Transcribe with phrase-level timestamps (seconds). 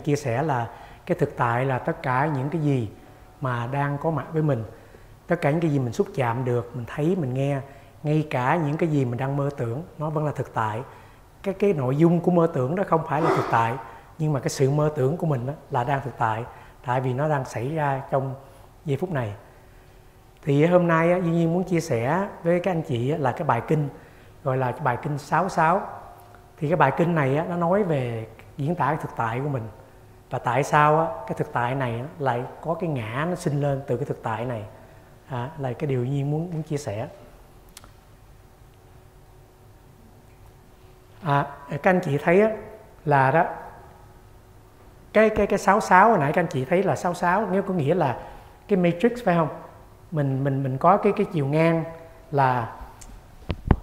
[0.00, 0.68] chia sẻ là
[1.06, 2.90] cái thực tại là tất cả những cái gì
[3.40, 4.64] mà đang có mặt với mình,
[5.26, 7.60] tất cả những cái gì mình xúc chạm được, mình thấy, mình nghe,
[8.02, 10.82] ngay cả những cái gì mình đang mơ tưởng, nó vẫn là thực tại.
[11.42, 13.74] Cái cái nội dung của mơ tưởng đó không phải là thực tại,
[14.18, 16.44] nhưng mà cái sự mơ tưởng của mình đó là đang thực tại
[16.86, 18.34] tại vì nó đang xảy ra trong
[18.84, 19.34] giây phút này.
[20.42, 23.62] Thì hôm nay Duy Nhiên muốn chia sẻ với các anh chị là cái bài
[23.68, 23.88] kinh,
[24.44, 25.80] gọi là cái bài kinh 66
[26.58, 28.26] thì cái bài kinh này nó nói về
[28.56, 29.62] diễn tả cái thực tại của mình
[30.30, 33.96] và tại sao cái thực tại này lại có cái ngã nó sinh lên từ
[33.96, 34.64] cái thực tại này?
[35.28, 37.08] À, là cái điều Nhiên muốn muốn chia sẻ.
[41.22, 42.42] À, các anh chị thấy
[43.04, 43.44] là đó
[45.12, 47.62] cái cái cái sáu sáu hồi nãy các anh chị thấy là sáu sáu nếu
[47.62, 48.20] có nghĩa là
[48.68, 49.48] cái matrix phải không?
[50.10, 51.84] Mình mình mình có cái cái chiều ngang
[52.30, 52.76] là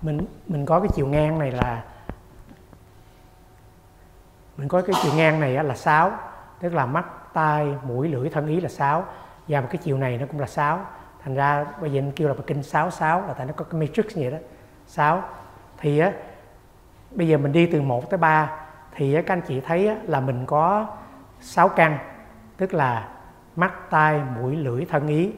[0.01, 1.83] mình mình có cái chiều ngang này là
[4.57, 6.11] mình có cái chiều ngang này là 6
[6.63, 9.05] tức là mắt tai mũi lưỡi thân ý là sáu,
[9.47, 10.85] và một cái chiều này nó cũng là sáu.
[11.23, 14.05] thành ra bây giờ mình kêu là kinh 66 là tại nó có cái matrix
[14.05, 14.37] như vậy đó.
[14.87, 15.23] Sáu.
[15.77, 16.11] thì á
[17.11, 18.51] bây giờ mình đi từ 1 tới 3
[18.95, 20.87] thì các anh chị thấy á, là mình có
[21.39, 21.97] 6 căn.
[22.57, 23.09] Tức là
[23.55, 25.31] mắt tai mũi lưỡi thân ý.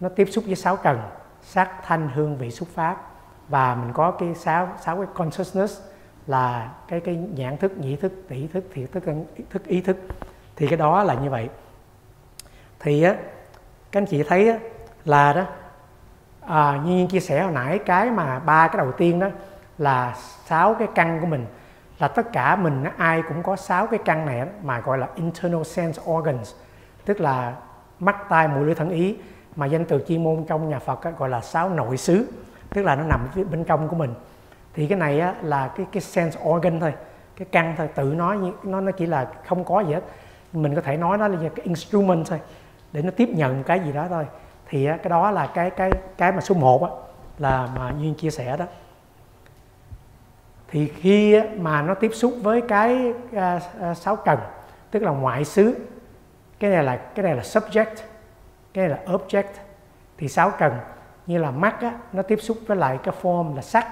[0.00, 1.00] Nó tiếp xúc với sáu trần
[1.42, 3.10] sắc thanh hương vị xúc pháp.
[3.48, 5.82] Và mình có cái sáu sáu cái consciousness
[6.28, 9.04] là cái cái nhãn thức nhĩ thức tỷ thức thiệt thức
[9.50, 9.96] thức ý thức.
[10.56, 11.48] Thì cái đó là như vậy.
[12.80, 13.14] Thì á
[13.92, 14.58] các anh chị thấy á,
[15.04, 15.44] là đó
[16.40, 19.28] à, như nhiên chia sẻ hồi nãy cái mà ba cái đầu tiên đó
[19.78, 20.14] là
[20.46, 21.46] sáu cái căn của mình
[21.98, 25.62] là tất cả mình ai cũng có sáu cái căn này mà gọi là internal
[25.62, 26.54] sense organs
[27.04, 27.56] tức là
[27.98, 29.16] mắt tai mũi lưỡi thân ý.
[29.56, 32.28] Mà danh từ chuyên môn trong nhà Phật gọi là sáu nội xứ
[32.70, 34.14] tức là nó nằm bên trong của mình
[34.74, 36.94] thì cái này á, là cái cái sense organ thôi.
[37.36, 40.02] Cái căn thôi tự nói nó nó chỉ là không có gì hết.
[40.52, 42.40] Mình có thể nói nó là cái instrument thôi
[42.92, 44.26] để nó tiếp nhận cái gì đó thôi.
[44.68, 46.90] Thì á, cái đó là cái cái cái mà số 1 á,
[47.38, 48.64] là mà duyên chia sẻ đó.
[50.70, 54.38] Thì khi mà nó tiếp xúc với cái uh, sáu trần
[54.90, 55.74] tức là ngoại xứ
[56.60, 57.94] cái này là cái này là subject
[58.74, 59.52] cái này là object.
[60.18, 60.72] Thì sáu trần
[61.26, 63.86] như là mắt á, nó tiếp xúc với lại cái form là sắc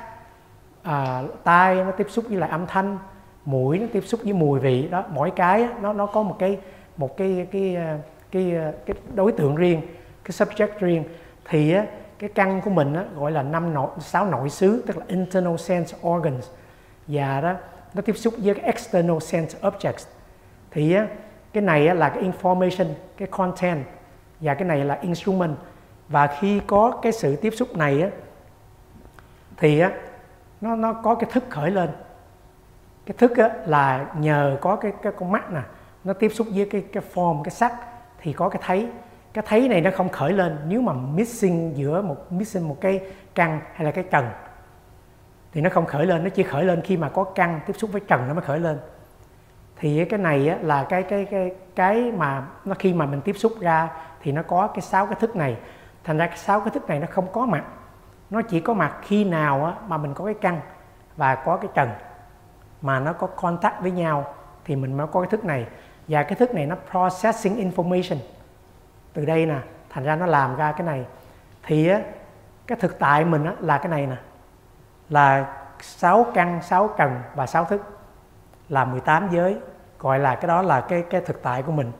[0.86, 2.98] à, tai nó tiếp xúc với lại âm thanh
[3.44, 6.58] mũi nó tiếp xúc với mùi vị đó mỗi cái nó nó có một cái
[6.96, 7.98] một cái cái à,
[8.30, 9.82] cái cái, cái đối tượng riêng
[10.26, 11.04] cái subject riêng.
[11.44, 11.86] Thì á,
[12.18, 15.56] cái căn của mình á, gọi là năm nội sáu nội xứ tức là internal
[15.56, 16.48] sense organs.
[17.06, 17.54] Và đó
[17.94, 20.06] nó tiếp xúc với cái external sense objects.
[20.70, 21.06] Thì á,
[21.52, 22.86] cái này á, là cái information
[23.16, 23.84] cái content
[24.40, 25.56] và cái này là instrument.
[26.08, 28.08] Và khi có cái sự tiếp xúc này á,
[29.56, 29.92] thì á,
[30.66, 31.90] nó nó có cái thức khởi lên.
[33.06, 35.60] Cái thức á, là nhờ có cái cái con mắt nè
[36.04, 37.72] nó tiếp xúc với cái cái form cái sắc
[38.18, 38.88] thì có cái thấy.
[39.32, 40.58] Cái thấy này nó không khởi lên.
[40.68, 43.00] Nếu mà missing giữa một missing một cái
[43.34, 44.28] căn hay là cái trần
[45.52, 46.24] thì nó không khởi lên.
[46.24, 48.60] Nó chỉ khởi lên khi mà có căn tiếp xúc với trần nó mới khởi
[48.60, 48.78] lên.
[49.76, 53.32] Thì cái này á, là cái cái cái cái mà nó khi mà mình tiếp
[53.32, 53.90] xúc ra
[54.22, 55.56] thì nó có cái sáu cái thức này.
[56.04, 57.64] Thành ra cái sáu cái thức này nó không có mặt
[58.30, 60.60] nó chỉ có mặt khi nào á, mà mình có cái căn
[61.16, 61.90] và có cái trần.
[62.82, 65.66] Mà nó có contact với nhau thì mình mới có cái thức này.
[66.08, 68.16] Và cái thức này nó processing information.
[69.12, 69.58] Từ đây nè
[69.90, 71.06] thành ra nó làm ra cái này.
[71.62, 72.00] Thì á,
[72.66, 74.16] cái thực tại mình á, là cái này nè.
[75.08, 77.98] Là sáu căn sáu trần và sáu thức.
[78.68, 79.58] Là 18 giới
[79.98, 81.92] gọi là cái đó là cái cái thực tại của mình.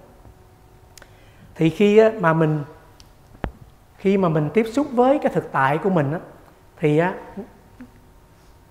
[1.55, 2.65] Thì khi á, mà mình
[3.99, 6.19] khi mà mình tiếp xúc với cái thực tại của mình á,
[6.79, 7.15] thì á,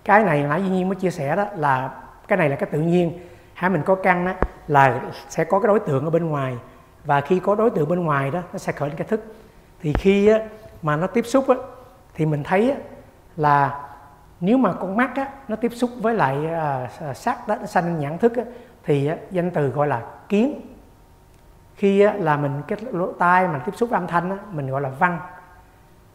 [0.03, 1.91] cái này nãy duy nhiên mới chia sẻ đó là
[2.27, 3.19] cái này là cái tự nhiên.
[3.53, 4.35] Hay mình có căn á,
[4.67, 6.57] là sẽ có cái đối tượng ở bên ngoài.
[7.05, 9.35] Và khi có đối tượng bên ngoài đó nó sẽ khởi lên cái thức.
[9.81, 10.39] Thì khi á,
[10.81, 11.55] mà nó tiếp xúc á,
[12.13, 12.77] thì mình thấy á,
[13.37, 13.81] là
[14.39, 17.99] nếu mà con mắt á, nó tiếp xúc với lại à, sắc đó nó sanh
[17.99, 18.43] nhãn thức á,
[18.83, 20.61] thì á, danh từ gọi là kiến
[21.75, 24.81] khi á, là mình cái lỗ tai mà tiếp xúc âm thanh á, mình gọi
[24.81, 25.19] là văn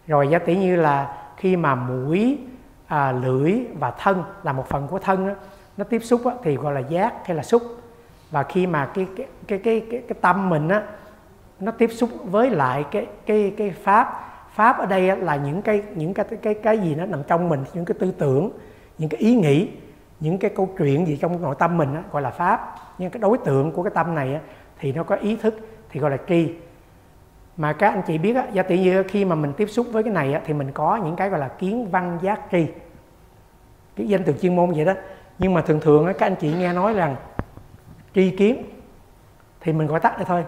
[0.07, 2.39] rồi giả tỷ như là khi mà mũi
[2.87, 5.35] à, lưỡi và thân là một phần của thân á,
[5.77, 7.63] nó tiếp xúc á, thì gọi là giác hay là xúc.
[8.31, 10.83] Và khi mà cái cái cái cái cái, cái tâm mình á
[11.61, 14.27] nó tiếp xúc với lại cái cái cái pháp.
[14.55, 17.65] Pháp ở đây là những cái những cái cái cái gì nó nằm trong mình
[17.75, 18.51] những cái tư tưởng
[18.99, 19.69] những cái ý nghĩ
[20.21, 22.75] những cái câu chuyện gì trong nội tâm mình á, gọi là pháp.
[22.99, 24.41] Nhưng cái đối tượng của cái tâm này á,
[24.81, 26.55] thì nó có ý thức thì gọi là tri.
[27.57, 30.03] Mà các anh chị biết á, giả tỷ như khi mà mình tiếp xúc với
[30.03, 32.67] cái này á, thì mình có những cái gọi là kiến văn giác tri.
[33.97, 34.95] Cái danh từ chuyên môn vậy đó.
[35.39, 37.17] Nhưng mà thường thường á, các anh chị nghe nói rằng
[38.15, 38.65] tri kiến
[39.61, 40.45] thì mình gọi tắt đây thôi.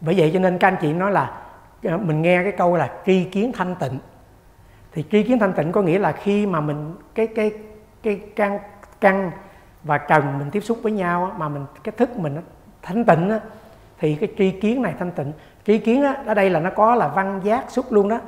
[0.00, 1.42] Bởi vậy cho nên các anh chị nói là
[1.84, 3.98] ờ, mình nghe cái câu là tri kiến thanh tịnh.
[4.92, 7.52] Thì tri kiến thanh tịnh có nghĩa là khi mà mình cái cái
[8.02, 8.58] cái căn
[9.00, 9.30] căn
[9.84, 12.40] và trần mình tiếp xúc với nhau mà mình cái thức mình nó
[12.82, 13.40] thanh tịnh á,
[13.98, 15.32] thì cái tri kiến này thanh tịnh.
[15.66, 18.20] Tri kiến á, ở đây là nó có là văn giác xúc luôn đó.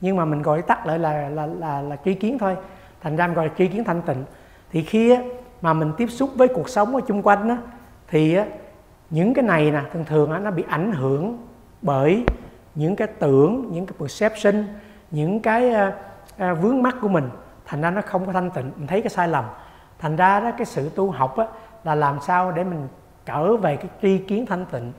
[0.00, 2.56] Nhưng mà mình gọi tắt lại là là là, là, là tri kiến thôi.
[3.00, 4.24] Thành ra mình gọi là tri kiến thanh tịnh.
[4.70, 5.22] Thì khi á,
[5.60, 7.56] mà mình tiếp xúc với cuộc sống ở chung quanh á,
[8.08, 8.46] thì á,
[9.10, 11.38] những cái này nè thường thường á, nó bị ảnh hưởng
[11.82, 12.24] bởi
[12.74, 14.64] những cái tưởng những cái perception
[15.10, 15.94] những cái uh,
[16.52, 17.30] uh, vướng mắt của mình.
[17.66, 18.70] Thành ra nó không có thanh tịnh.
[18.76, 19.44] Mình thấy cái sai lầm.
[19.98, 21.46] Thành ra đó cái sự tu học á,
[21.84, 22.88] là làm sao để mình
[23.28, 24.92] trở về cái tri kiến thanh tịnh.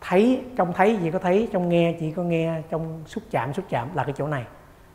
[0.00, 3.64] Thấy trong thấy chỉ có thấy trong nghe chỉ có nghe trong xúc chạm xúc
[3.68, 4.44] chạm là cái chỗ này.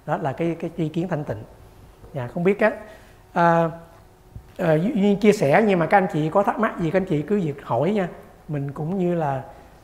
[0.05, 1.43] Đó là cái cái tri kiến thanh tịnh.
[2.13, 2.71] Dạ không biết á.
[3.33, 3.69] À,
[4.57, 7.05] à, duyên chia sẻ nhưng mà các anh chị có thắc mắc gì các anh
[7.05, 8.07] chị cứ việc hỏi nha.
[8.47, 9.43] Mình cũng như là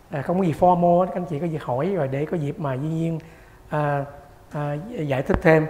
[0.09, 2.59] à, không có gì formal các anh chị có việc hỏi rồi để có dịp
[2.59, 3.19] mà duyên nhiên
[3.69, 4.05] à,
[4.51, 5.67] à, giải thích thêm.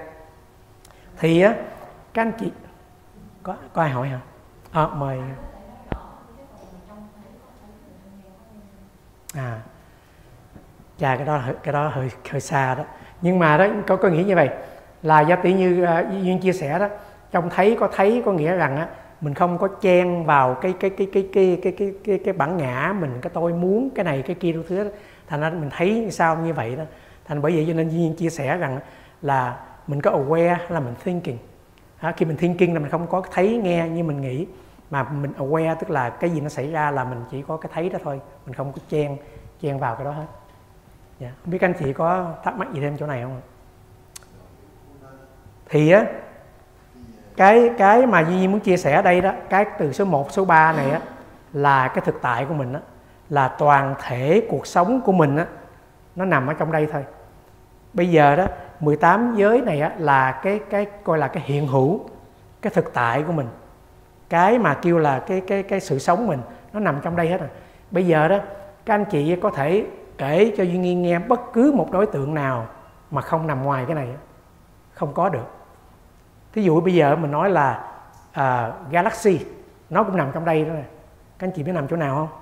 [1.20, 1.56] Thì á
[2.14, 2.52] các anh chị
[3.44, 4.20] có có ai hỏi hả?
[4.72, 5.18] À, mời.
[9.38, 9.60] À.
[10.98, 12.84] Chà cái đó cái đó hơi hơi xa đó.
[13.22, 14.50] Nhưng mà đó có có nghĩa như vậy
[15.02, 16.88] là do tỷ như uh, duyên chia sẻ đó
[17.32, 18.88] trong thấy có thấy có nghĩa rằng á
[19.22, 22.58] mình không có chen vào cái cái cái cái cái cái cái cái, cái bản
[22.58, 24.90] ngã mình cái tôi muốn cái này cái kia đủ thứ đó.
[25.28, 26.84] thành ra mình thấy sao như vậy đó.
[27.26, 28.80] Thành bởi vậy cho nên duyên chia sẻ rằng
[29.22, 29.58] là
[29.88, 31.38] mình có aware là mình thinking.
[32.00, 34.48] À, khi mình thinking là mình không có thấy nghe như mình nghĩ
[34.90, 37.72] mà mình aware tức là cái gì nó xảy ra là mình chỉ có cái
[37.74, 38.22] thấy đó thôi.
[38.46, 39.18] Mình không có chen
[39.62, 40.26] chen vào cái đó hết.
[41.20, 41.32] Dạ.
[41.44, 43.42] không biết anh chị có thắc mắc gì thêm chỗ này không
[45.70, 46.06] thì á
[47.38, 50.46] cái cái mà Duy muốn chia sẻ ở đây đó cái từ số 1, số
[50.46, 51.00] 3 này á
[51.54, 52.80] là cái thực tại của mình á
[53.30, 55.46] là toàn thể cuộc sống của mình á
[56.16, 57.06] nó nằm ở trong đây thôi.
[57.94, 58.48] Bây giờ đó
[58.80, 62.00] 18 giới này á là cái cái coi là cái hiện hữu
[62.62, 63.48] cái thực tại của mình
[64.30, 66.40] cái mà kêu là cái cái cái sự sống mình
[66.74, 67.50] nó nằm trong đây hết rồi.
[67.92, 68.40] Bây giờ đó
[68.86, 69.86] các anh chị có thể
[70.18, 72.68] kể cho duy nghi nghe bất cứ một đối tượng nào
[73.12, 74.08] mà không nằm ngoài cái này.
[74.94, 75.46] Không có được.
[76.54, 77.92] Thí dụ bây giờ mình nói là
[78.30, 79.46] uh, galaxy
[79.90, 80.86] nó cũng nằm trong đây đó này
[81.40, 82.40] các anh chị biết nằm chỗ nào không?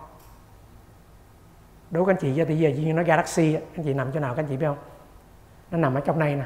[1.92, 4.20] Đố các anh chị giờ bây giờ duy nói galaxy các anh chị nằm chỗ
[4.20, 4.78] nào các anh chị biết không?
[5.72, 6.46] Nó nằm ở trong đây nè.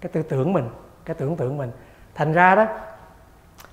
[0.00, 0.68] Cái tư tưởng mình
[1.04, 1.70] cái tưởng tượng mình.
[2.14, 2.66] Thành ra đó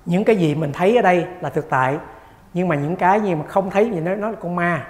[0.06, 1.98] những cái gì mình thấy ở đây là thực tại,
[2.54, 4.86] nhưng mà những cái gì mà không thấy thì nó nó là con ma.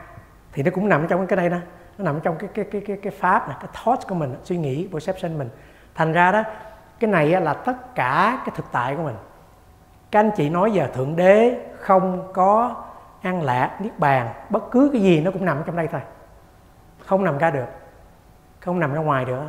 [0.52, 1.56] Thì nó cũng nằm trong cái đây đó.
[1.98, 4.56] Nó nằm trong cái cái cái cái cái pháp này, cái thought của mình, suy
[4.56, 5.48] nghĩ, perception mình.
[5.94, 6.42] Thành ra đó,
[7.00, 9.16] cái này là tất cả cái thực tại của mình.
[10.10, 12.74] Các anh chị nói giờ thượng đế không có
[13.22, 16.00] an lạc niết bàn, bất cứ cái gì nó cũng nằm trong đây thôi.
[17.06, 17.66] Không nằm ra được,
[18.60, 19.42] không nằm ra ngoài được.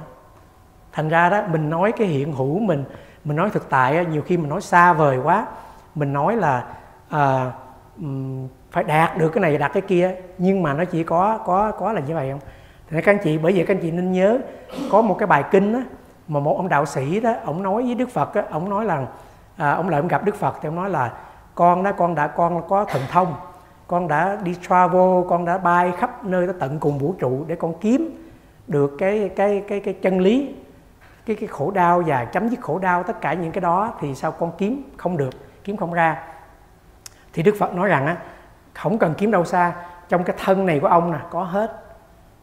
[0.92, 2.83] Thành ra đó, mình nói cái hiện hữu mình
[3.25, 5.45] mình nói thực tại nhiều khi mình nói xa vời quá.
[5.95, 6.63] Mình nói là
[7.09, 7.51] à,
[8.71, 10.15] phải đạt được cái này đạt cái kia.
[10.38, 12.39] Nhưng mà nó chỉ có có có là như vậy không?
[12.89, 14.39] Thì các anh chị bởi vậy các anh chị nên nhớ
[14.91, 15.79] có một cái bài kinh đó,
[16.27, 19.05] mà một ông đạo sĩ đó ông nói với đức phật đó, ông nói là
[19.57, 21.13] à, ông lại ông gặp đức phật thì ông nói là
[21.55, 23.36] con đó con đã con có thần thông
[23.88, 27.55] con đã đi travel con đã bay khắp nơi tới tận cùng vũ trụ để
[27.55, 28.29] con kiếm
[28.67, 30.55] được cái cái cái cái chân lý
[31.25, 34.15] cái cái khổ đau và chấm dứt khổ đau, tất cả những cái đó thì
[34.15, 36.24] sao con kiếm không được, kiếm không ra.
[37.34, 38.18] Thì đức phật nói rằng á,
[38.74, 39.74] không cần kiếm đâu xa,
[40.10, 41.80] trong cái thân này của ông nè, có hết.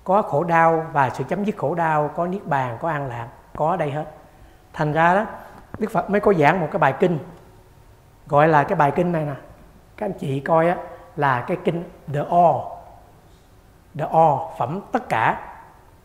[0.04, 3.28] Có khổ đau và sự chấm dứt khổ đau, có niết bàn, có an lạc,
[3.56, 4.04] có ở đây hết.
[4.72, 5.26] Thành ra đó,
[5.78, 7.18] đức phật mới có giảng một cái bài kinh,
[8.26, 9.34] gọi là cái bài kinh này nè.
[9.96, 10.76] Các anh chị coi á,
[11.16, 11.82] là cái kinh
[12.14, 12.56] the all
[13.98, 15.40] the all phẩm tất cả.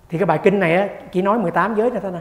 [0.09, 2.19] Thì cái bài kinh này á, chỉ nói 18 giới này thôi nè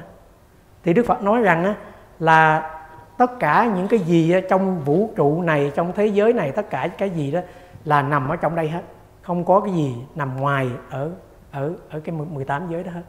[0.84, 1.74] thì đức phật nói rằng á,
[2.18, 2.70] là
[3.18, 6.88] tất cả những cái gì trong vũ trụ này, trong thế giới này, tất cả
[6.88, 7.40] cái gì đó
[7.84, 8.82] là nằm ở trong đây hết.
[9.22, 11.10] Không có cái gì nằm ngoài ở
[11.50, 13.02] ở ở cái 18 giới đó hết.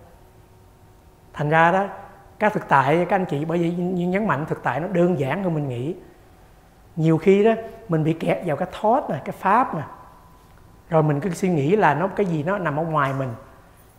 [1.33, 1.87] Thành ra đó
[2.39, 3.71] các thực tại, các anh chị, bởi vì
[4.05, 5.95] nhấn mạnh, thực tại nó đơn giản hơn mình nghĩ.
[6.95, 7.51] Nhiều khi đó,
[7.89, 9.81] mình bị kẹt vào cái thought nè, cái pháp nè.
[10.89, 13.29] Rồi mình cứ suy nghĩ là nó, cái gì nó nằm ở ngoài mình.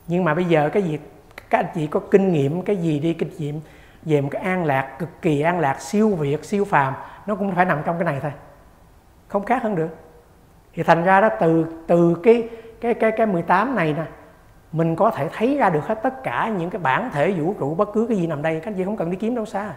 [0.06, 1.12] Nhưng mà bây giờ cái việc
[1.50, 3.61] các anh chị có kinh nghiệm cái gì đi, kinh nghiệm
[4.03, 6.95] về một cái an lạc cực kỳ an lạc, siêu việt, siêu phàm,
[7.26, 8.33] nó cũng phải nằm trong cái này thôi.
[9.29, 9.97] Không khác hơn được.
[10.75, 12.49] Thì thành ra đó, từ từ cái
[12.81, 14.05] cái cái cái 18 này nè,
[14.73, 17.75] mình có thể thấy ra được hết tất cả những cái bản thể vũ trụ,
[17.75, 18.61] bất cứ cái gì nằm đây.
[18.61, 19.73] Các anh chị không cần đi kiếm đâu xa.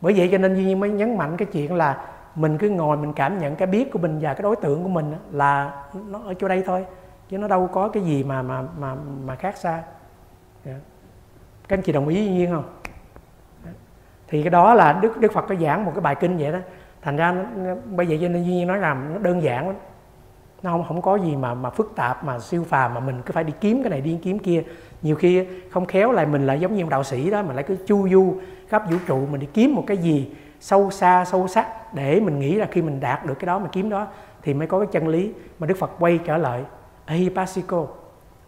[0.00, 2.96] Bởi vậy cho nên duy nhiên mới nhấn mạnh cái chuyện là mình cứ ngồi
[2.96, 6.20] mình cảm nhận cái biết của mình và cái đối tượng của mình là nó
[6.26, 6.86] ở chỗ đây thôi,
[7.28, 9.82] chứ nó đâu có cái gì mà mà mà mà khác xa.
[10.64, 10.74] Dạ.
[11.68, 12.64] các anh chị đồng ý với nhiên không?
[13.64, 13.70] Dạ.
[14.28, 16.58] Thì cái đó là đức đức phật có giảng một cái bài kinh vậy đó.
[17.02, 19.76] Thành ra nó, bây giờ cho nên duy nhiên nói rằng nó đơn giản lắm.
[20.62, 23.32] Nó không không có gì mà mà phức tạp mà siêu phàm mà mình cứ
[23.32, 24.62] phải đi kiếm cái này đi kiếm kia.
[25.02, 27.64] Nhiều khi không khéo lại mình lại giống như một đạo sĩ đó mình lại
[27.68, 28.34] cứ chu du
[28.68, 32.38] khắp vũ trụ mình đi kiếm một cái gì sâu xa sâu sắc để mình
[32.38, 34.06] nghĩ là khi mình đạt được cái đó mà kiếm đó
[34.42, 36.64] thì mới có cái chân lý mà Đức Phật quay trở lại.
[37.04, 37.86] Ahipasiko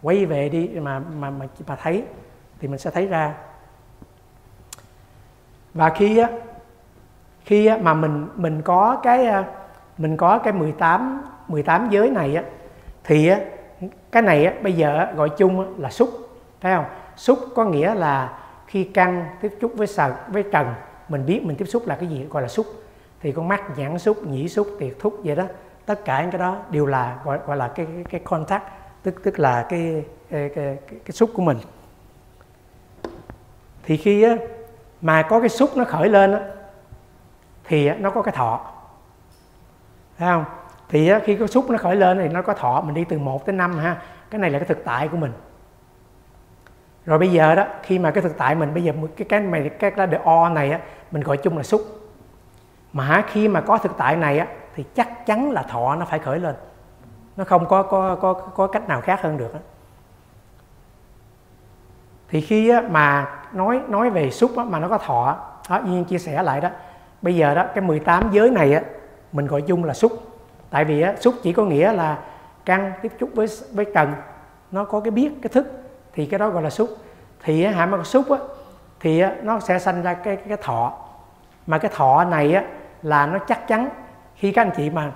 [0.03, 2.03] quay về đi mà mà mà mà thấy
[2.59, 3.33] thì mình sẽ thấy ra.
[5.73, 6.29] Và khi á
[7.45, 9.43] khi á, mà mình mình có cái à,
[9.97, 12.43] mình có cái 18 18 giới này á
[13.03, 13.39] thì á,
[14.11, 16.09] cái này á, bây giờ gọi chung là xúc
[16.61, 16.85] thấy không?
[17.15, 20.73] Xúc có nghĩa là khi căng tiếp xúc với sờ với trần
[21.09, 22.65] mình biết mình tiếp xúc là cái gì gọi là xúc.
[23.21, 25.43] Thì con mắt nhãn xúc nhĩ xúc tiệt thúc vậy đó.
[25.85, 28.63] Tất cả những cái đó đều là gọi gọi là cái cái, cái contact
[29.03, 31.57] tức tức là cái cái, cái, cái, cái xúc của mình.
[33.83, 34.35] Thì khi á,
[35.01, 36.39] mà có cái xúc nó khởi lên á,
[37.63, 38.71] thì nó có cái thọ.
[40.17, 40.45] Thấy không?
[40.89, 43.45] Thì khi cái xúc nó khởi lên thì nó có thọ mình đi từ 1
[43.45, 44.01] tới 5 ha.
[44.29, 45.31] Cái này là cái thực tại của mình.
[47.05, 49.69] Rồi bây giờ đó khi mà cái thực tại mình bây giờ cái cái này
[49.79, 50.79] cái cái the o này á
[51.11, 51.81] mình gọi chung là xúc.
[52.93, 56.19] Mà khi mà có thực tại này á thì chắc chắn là thọ nó phải
[56.19, 56.55] khởi lên
[57.37, 59.51] nó không có có có có cách nào khác hơn được
[62.29, 65.37] thì khi á, mà nói nói về xúc á, mà nó có thọ
[65.69, 66.69] đó nhiên chia sẻ lại đó
[67.21, 68.81] bây giờ đó cái 18 giới này á
[69.31, 70.11] mình gọi chung là xúc
[70.69, 72.17] tại vì á, xúc chỉ có nghĩa là
[72.65, 74.13] căng tiếp xúc với với trần
[74.71, 75.67] nó có cái biết cái thức
[76.13, 76.89] thì cái đó gọi là xúc
[77.43, 78.37] thì hạ mà xúc á,
[78.99, 80.93] thì nó sẽ sanh ra cái cái thọ.
[81.67, 82.63] Mà cái thọ này á,
[83.01, 83.89] là nó chắc chắn
[84.35, 85.11] khi các anh chị mà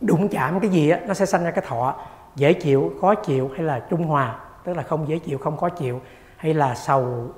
[0.00, 1.94] đụng chạm cái gì á, nó sẽ sanh ra cái thọ.
[2.36, 4.38] Dễ chịu khó chịu hay là trung hòa?
[4.64, 6.00] Tức là không dễ chịu không khó chịu.
[6.36, 7.30] Hay là sầu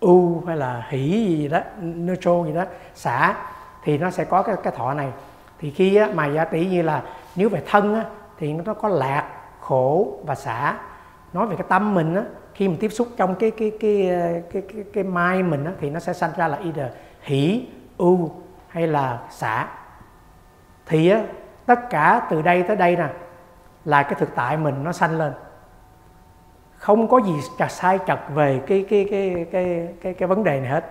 [0.00, 3.34] u hay là hỉ gì đó neutral gì đó xả
[3.84, 5.08] thì nó sẽ có cái cái thọ này.
[5.58, 7.02] Thì khi á, mà giả tỷ như là
[7.36, 8.04] nếu về thân á,
[8.38, 9.28] thì nó có lạc
[9.60, 10.78] khổ và xả.
[11.32, 12.22] Nói về cái tâm mình á
[12.54, 14.10] khi mình tiếp xúc trong cái cái cái
[14.52, 16.86] cái cái, cái mai mình á thì nó sẽ sanh ra là either
[17.22, 17.66] hỷ
[17.98, 18.30] ưu
[18.68, 19.68] hay là xả.
[20.86, 21.22] Thì á
[21.66, 23.08] tất cả từ đây tới đây nè
[23.84, 25.32] là cái thực tại mình nó sanh lên.
[26.76, 30.60] Không có gì trật sai trật về cái cái cái cái cái cái vấn đề
[30.60, 30.84] này hết.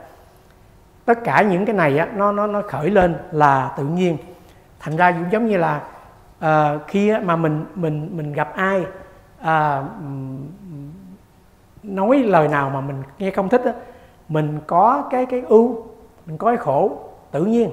[1.06, 4.18] Tất cả những cái này á nó nó nó khởi lên là tự nhiên.
[4.80, 5.82] Thành ra cũng giống như là
[6.46, 8.86] uh, khi mà mình mình mình gặp ai
[9.42, 9.86] uh,
[11.84, 13.74] nói lời nào mà mình nghe không thích á,
[14.30, 15.84] mình có cái cái ưu
[16.26, 16.98] mình có cái khổ
[17.32, 17.72] tự nhiên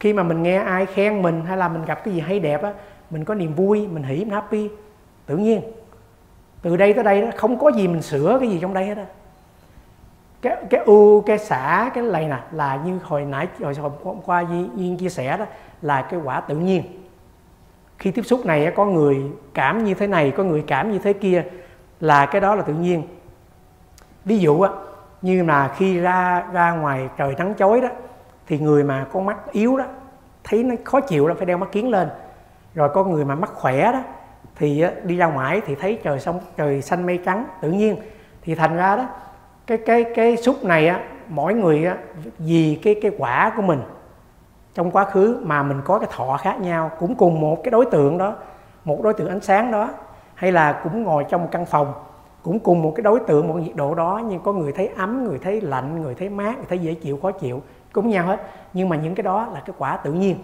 [0.00, 2.62] khi mà mình nghe ai khen mình hay là mình gặp cái gì hay đẹp
[2.62, 2.72] á,
[3.10, 4.68] mình có niềm vui, mình hỉ, mình happy.
[5.26, 5.60] Tự nhiên,
[6.62, 8.96] từ đây tới đây đó, không có gì mình sửa cái gì trong đây hết
[8.96, 9.04] á.
[10.42, 13.74] Cái cái ưu, cái xả, cái này nè, là như hồi nãy, hồi
[14.04, 14.44] hôm qua
[14.76, 15.46] duyên chia sẻ đó,
[15.82, 16.82] là cái quả tự nhiên.
[17.98, 19.22] Khi tiếp xúc này có người
[19.54, 21.44] cảm như thế này, có người cảm như thế kia,
[22.00, 23.02] là cái đó là tự nhiên.
[24.24, 24.66] Ví dụ
[25.22, 27.88] như là khi ra ra ngoài trời nắng chói đó
[28.46, 29.84] thì người mà con mắt yếu đó,
[30.44, 32.08] thấy nó khó chịu là phải đeo mắt kiến lên.
[32.74, 34.00] Rồi có người mà mắt khỏe đó,
[34.56, 37.96] thì đi ra ngoài thì thấy trời sông, trời xanh mây trắng, tự nhiên.
[38.42, 39.06] Thì thành ra đó,
[39.66, 41.96] cái cái cái xúc này á, mỗi người á,
[42.38, 43.82] vì cái cái quả của mình,
[44.74, 47.86] trong quá khứ mà mình có cái thọ khác nhau, cũng cùng một cái đối
[47.86, 48.34] tượng đó,
[48.84, 49.90] một đối tượng ánh sáng đó,
[50.34, 51.92] hay là cũng ngồi trong một căn phòng,
[52.42, 55.24] cũng cùng một cái đối tượng, một nhiệt độ đó, nhưng có người thấy ấm,
[55.24, 57.62] người thấy lạnh, người thấy mát, người thấy dễ chịu, khó chịu
[57.96, 58.40] cũng nhau hết.
[58.72, 60.36] Nhưng mà những cái đó là cái quả tự nhiên.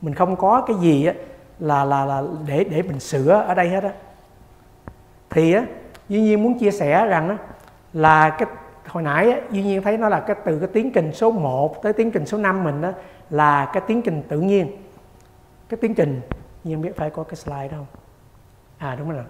[0.00, 1.14] Mình không có cái gì á,
[1.58, 3.90] là là là để để mình sửa ở đây hết á.
[5.30, 5.64] Thì á
[6.08, 7.36] duy nhiên muốn chia sẻ rằng á,
[7.92, 8.48] là cái
[8.86, 11.82] hồi nãy á, duy nhiên thấy nó là cái từ cái tiến trình số 1
[11.82, 12.92] tới tiến trình số 5 mình đó
[13.30, 14.76] là cái tiến trình tự nhiên.
[15.68, 16.20] Cái tiến trình
[16.64, 17.86] nhưng biết phải có cái slide đâu
[18.78, 19.24] à đúng rồi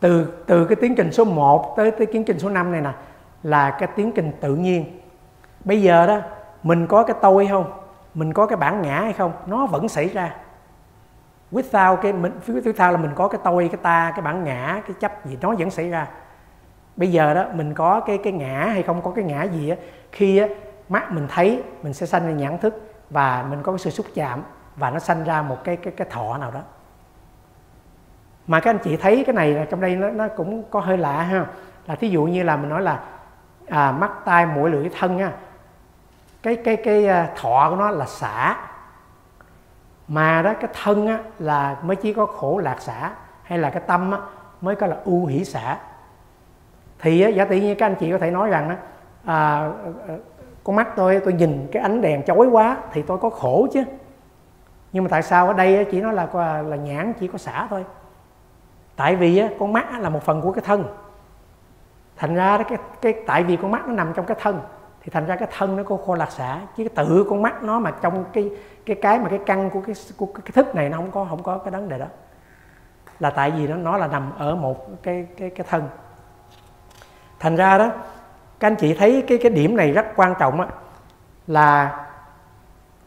[0.00, 2.92] từ từ cái tiến trình số 1 tới tới tiến trình số 5 này nè
[3.42, 5.00] là cái tiến trình tự nhiên
[5.66, 6.20] bây giờ đó
[6.62, 7.72] mình có cái tôi không?
[8.14, 9.32] Mình có cái bản ngã hay không?
[9.46, 10.34] Nó vẫn xảy ra.
[11.52, 14.96] Without cái mình without là mình có cái tôi cái ta cái bản ngã cái
[15.00, 16.06] chấp gì nó vẫn xảy ra.
[16.96, 19.76] Bây giờ đó mình có cái cái ngã hay không có cái ngã gì á
[20.12, 20.46] khi á,
[20.88, 24.06] mắt mình thấy mình sẽ sanh ra nhãn thức và mình có cái sự xúc
[24.14, 24.42] chạm
[24.76, 26.60] và nó sanh ra một cái cái cái thọ nào đó.
[28.46, 30.98] Mà các anh chị thấy cái này là trong đây nó, nó cũng có hơi
[30.98, 31.46] lạ ha.
[31.86, 33.00] Là thí dụ như là mình nói là
[33.68, 35.32] à, mắt tai mũi lưỡi thân á
[36.46, 38.56] cái cái cái à, thọ của nó là xả.
[40.08, 43.10] Mà đó cái thân á, là mới chỉ có khổ lạc xả
[43.42, 44.18] hay là cái tâm á,
[44.60, 45.78] mới có là ưu hỷ xả.
[46.98, 48.76] Thì á, giả tỷ như các anh chị có thể nói rằng á,
[49.24, 49.70] à,
[50.08, 50.14] à,
[50.64, 53.84] con mắt tôi tôi nhìn cái ánh đèn chói quá thì tôi có khổ chứ.
[54.92, 56.26] Nhưng mà tại sao ở đây chỉ nói là
[56.62, 57.84] là nhãn chỉ có xả thôi.
[58.96, 60.84] Tại vì á, con mắt là một phần của cái thân.
[62.16, 64.60] Thành ra đó cái cái tại vì con mắt nó nằm trong cái thân
[65.06, 67.62] thì thành ra cái thân nó có khô lạc xả chứ cái tự con mắt
[67.62, 68.50] nó mà trong cái
[68.86, 71.42] cái cái mà cái căn của cái của cái thức này nó không có không
[71.42, 72.06] có cái vấn đề đó.
[73.18, 75.88] Là tại vì nó nó là nằm ở một cái cái cái thân.
[77.40, 77.90] Thành ra đó
[78.60, 80.66] các anh chị thấy cái cái điểm này rất quan trọng á
[81.46, 82.00] là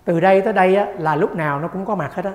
[0.05, 2.33] từ đây tới đây á, là lúc nào nó cũng có mặt hết á.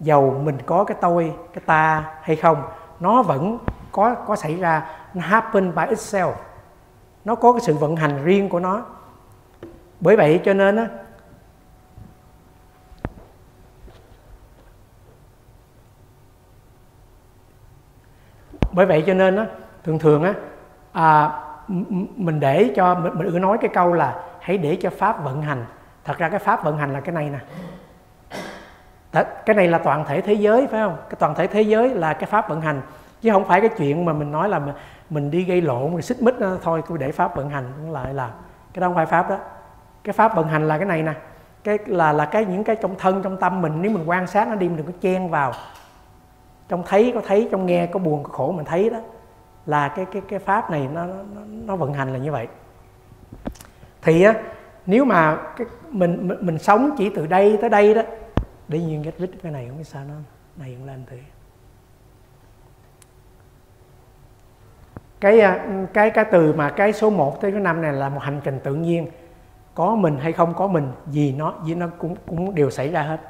[0.00, 2.62] Dầu mình có cái tôi cái ta hay không
[3.00, 3.58] nó vẫn
[3.92, 6.32] có có xảy ra nó happen by itself
[7.24, 8.86] nó có cái sự vận hành riêng của nó.
[10.00, 10.88] Bởi vậy cho nên á
[18.72, 19.46] bởi vậy cho nên á
[19.84, 20.34] thường thường á
[20.92, 21.40] à,
[22.16, 25.42] mình để cho mình, mình ưa nói cái câu là hãy để cho pháp vận
[25.42, 25.64] hành.
[26.04, 27.38] Thật ra cái pháp vận hành là cái này nè.
[29.46, 30.96] Cái này là toàn thể thế giới phải không?
[30.96, 32.82] Cái toàn thể thế giới là cái pháp vận hành.
[33.20, 34.60] Chứ không phải cái chuyện mà mình nói là
[35.10, 38.14] mình, đi gây lộn rồi xích mích thôi tôi để pháp vận hành cũng lại
[38.14, 38.30] là
[38.72, 39.38] cái đó không phải pháp đó.
[40.04, 41.12] Cái pháp vận hành là cái này nè
[41.64, 44.48] cái là là cái những cái trong thân trong tâm mình nếu mình quan sát
[44.48, 45.52] nó đi mình đừng có chen vào.
[46.68, 48.98] Trong thấy có thấy trong nghe có buồn có khổ mình thấy đó
[49.66, 52.48] là cái cái cái pháp này nó nó, nó vận hành là như vậy.
[54.02, 54.34] Thì á
[54.86, 58.02] nếu mà cái mình, mình mình sống chỉ từ đây tới đây đó
[58.68, 60.14] để nhiên cái rid cái này không biết sao nó
[60.56, 61.16] này cũng lên thì
[65.20, 65.58] cái ờ,
[65.92, 68.60] cái cái từ mà cái số 1 tới cái năm này là một hành trình
[68.64, 69.08] tự nhiên.
[69.74, 73.02] Có mình hay không có mình gì nó gì nó cũng cũng đều xảy ra
[73.02, 73.20] hết.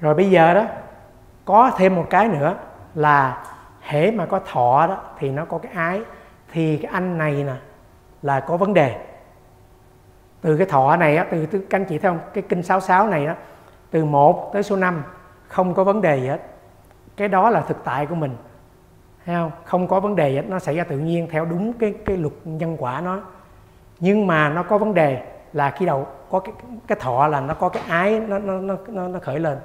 [0.00, 0.64] Rồi bây giờ đó
[1.44, 2.56] có thêm một cái nữa
[2.94, 3.44] là
[3.80, 6.02] hễ mà có thọ đó thì nó có cái ái.
[6.52, 7.54] Thì cái anh này nè
[8.22, 9.06] là có vấn đề.
[10.40, 12.20] Từ cái thọ này á từ, từ các anh chị thấy không?
[12.34, 13.36] Cái kinh 66 này á
[13.90, 15.02] từ 1 tới số 5
[15.50, 16.40] không có vấn đề gì hết.
[17.16, 18.36] Cái đó là thực tại của mình.
[19.26, 19.50] Thấy không?
[19.64, 20.44] Không có vấn đề gì hết.
[20.48, 23.18] Nó xảy ra tự nhiên theo đúng cái cái luật nhân quả nó.
[24.00, 26.54] Nhưng mà nó có vấn đề là khi đầu có cái
[26.86, 29.58] cái thọ là nó có cái ái nó nó nó nó khởi lên.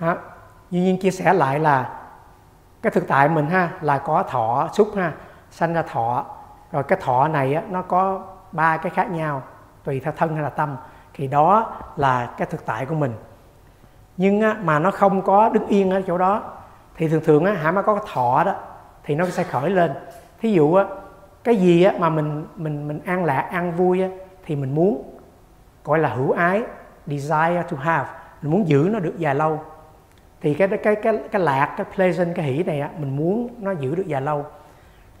[0.00, 0.16] Đó.
[0.70, 2.00] Duy nhiên chia sẻ lại là
[2.82, 5.12] cái thực tại mình ha là có thọ xúc ha
[5.50, 6.26] sanh ra thọ.
[6.72, 9.42] Rồi cái thọ này á, nó có ba cái khác nhau
[9.84, 10.76] tùy theo thân hay là tâm
[11.14, 13.12] thì đó là cái thực tại của mình.
[14.16, 16.52] Nhưng mà nó không có đứng yên ở chỗ đó,
[16.96, 18.54] thì thường thường á, hả, mà có cái thọ đó,
[19.04, 19.92] thì nó sẽ khởi lên.
[20.40, 20.84] Thí dụ á,
[21.44, 24.08] cái gì á mà mình mình mình ăn lạc ăn vui á,
[24.46, 25.02] thì mình muốn
[25.84, 26.62] gọi là hữu ái,
[27.06, 28.08] desire to have,
[28.42, 29.60] mình muốn giữ nó được dài lâu.
[30.40, 33.70] Thì cái cái cái cái lạc, cái pleasant, cái hỷ này á, mình muốn nó
[33.70, 34.46] giữ được dài lâu.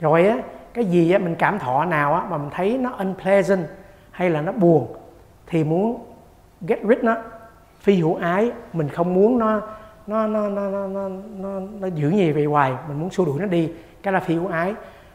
[0.00, 0.36] Rồi á,
[0.74, 3.66] cái gì á mình cảm thọ nào á mà mình thấy nó unpleasant
[4.10, 4.96] hay là nó buồn
[5.46, 6.04] thì muốn
[6.60, 7.16] get rid nó.
[7.80, 9.60] Phi hữu ái mình không muốn nó
[10.06, 12.72] nó nó nó nó nó, nó, nó giữ gì về hoài.
[12.88, 13.72] Mình muốn xua đuổi nó đi.
[14.02, 14.74] Cái là phi hữu ái.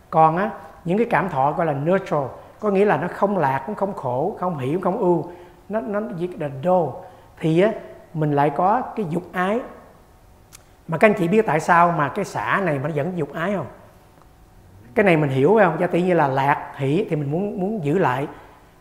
[0.10, 0.50] Còn á
[0.86, 2.24] những cái cảm thọ gọi là neutral
[2.60, 5.26] có nghĩa là nó không lạc cũng không khổ không hiểu cũng không ưu.
[5.70, 6.94] Nó nó chỉ là đô.
[7.40, 7.72] Thì á
[8.14, 9.60] mình lại có cái dục ái.
[10.88, 13.34] Mà các anh chị biết tại sao mà cái xã này mà nó vẫn dục
[13.34, 13.66] ái không?
[14.96, 15.78] Cái này mình hiểu phải không?
[15.80, 18.28] Cho tự như là lạc hỷ thì mình muốn muốn giữ lại.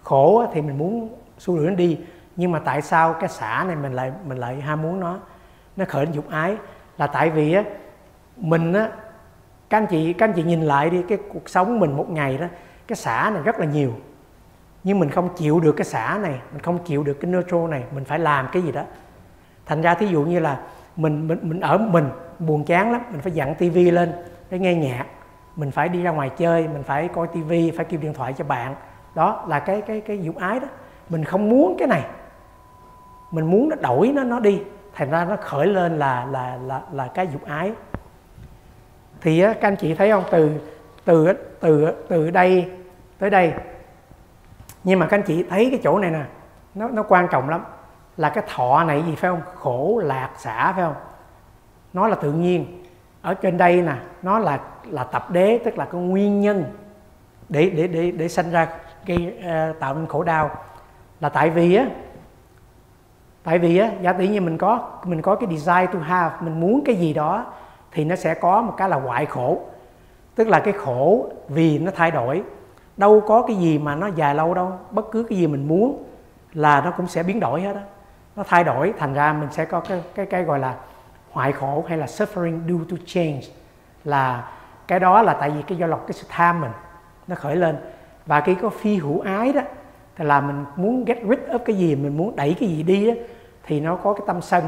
[0.02, 1.08] Khổ thì mình muốn
[1.38, 1.98] xua đuổi nó đi.
[2.36, 5.18] Nhưng mà tại sao cái xã này mình lại mình lại ham muốn nó?
[5.76, 6.56] Nó khởi đến dục ái.
[6.98, 7.64] Là tại vì á,
[8.36, 8.88] mình á,
[9.70, 12.38] các anh chị, các anh chị nhìn lại đi, cái cuộc sống mình một ngày
[12.38, 12.46] đó,
[12.86, 13.92] cái xã này rất là nhiều.
[14.84, 17.84] Nhưng mình không chịu được cái xã này, mình không chịu được cái neutral này,
[17.94, 18.82] mình phải làm cái gì đó.
[19.66, 20.60] Thành ra thí dụ như là
[20.96, 24.12] mình mình mình ở mình buồn chán lắm, mình phải dặn tivi lên
[24.50, 25.04] để nghe nhạc.
[25.56, 28.44] Mình phải đi ra ngoài chơi, mình phải coi tivi phải kêu điện thoại cho
[28.44, 28.74] bạn.
[29.14, 30.66] Đó là cái cái cái dục ái đó
[31.08, 32.04] mình không muốn cái này.
[33.30, 34.62] Mình muốn nó đổi nó nó đi.
[34.94, 37.72] Thành ra nó khởi lên là là là là cái dục ái.
[39.20, 40.24] Thì các anh chị thấy không?
[40.30, 40.50] Từ
[41.04, 42.70] từ từ từ đây
[43.18, 43.52] tới đây.
[44.84, 46.24] Nhưng mà các anh chị thấy cái chỗ này nè
[46.74, 47.64] nó nó quan trọng lắm.
[48.16, 49.40] Là cái thọ này gì phải không?
[49.54, 50.94] Khổ lạc xả phải không?
[51.92, 52.84] Nó là tự nhiên.
[53.22, 56.64] Ở trên đây nè nó là là tập đế tức là cái nguyên nhân
[57.48, 58.68] để để để để sanh ra
[59.06, 60.50] cái uh, tạo nên khổ đau
[61.20, 61.86] là tại vì á,
[63.44, 66.60] tại vì á, giả tỷ như mình có mình có cái desire to have, mình
[66.60, 67.46] muốn cái gì đó,
[67.92, 69.60] thì nó sẽ có một cái là hoại khổ.
[70.34, 72.42] Tức là cái khổ vì nó thay đổi.
[72.96, 74.72] Đâu có cái gì mà nó dài lâu đâu.
[74.90, 76.04] Bất cứ cái gì mình muốn
[76.52, 77.80] là nó cũng sẽ biến đổi hết đó
[78.36, 80.74] nó thay đổi, thành ra mình sẽ có cái cái cái gọi là
[81.30, 83.40] hoại khổ hay là suffering due to change.
[84.04, 84.50] Là
[84.86, 86.70] cái đó là tại vì cái do lọc cái sự tham mình
[87.26, 87.76] nó khởi lên.
[88.26, 89.60] Và khi có phi hữu ái đó
[90.18, 93.06] thì là mình muốn get rid of cái gì mình muốn đẩy cái gì đi
[93.06, 93.14] đó,
[93.66, 94.64] thì nó có cái tâm sân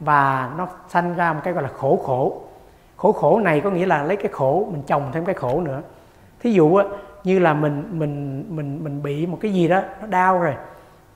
[0.00, 2.42] và nó sanh ra một cái gọi là khổ khổ.
[2.96, 5.82] Khổ khổ này có nghĩa là lấy cái khổ mình trồng thêm cái khổ nữa.
[6.40, 6.78] Thí dụ
[7.24, 10.54] như là mình mình mình mình bị một cái gì đó nó đau rồi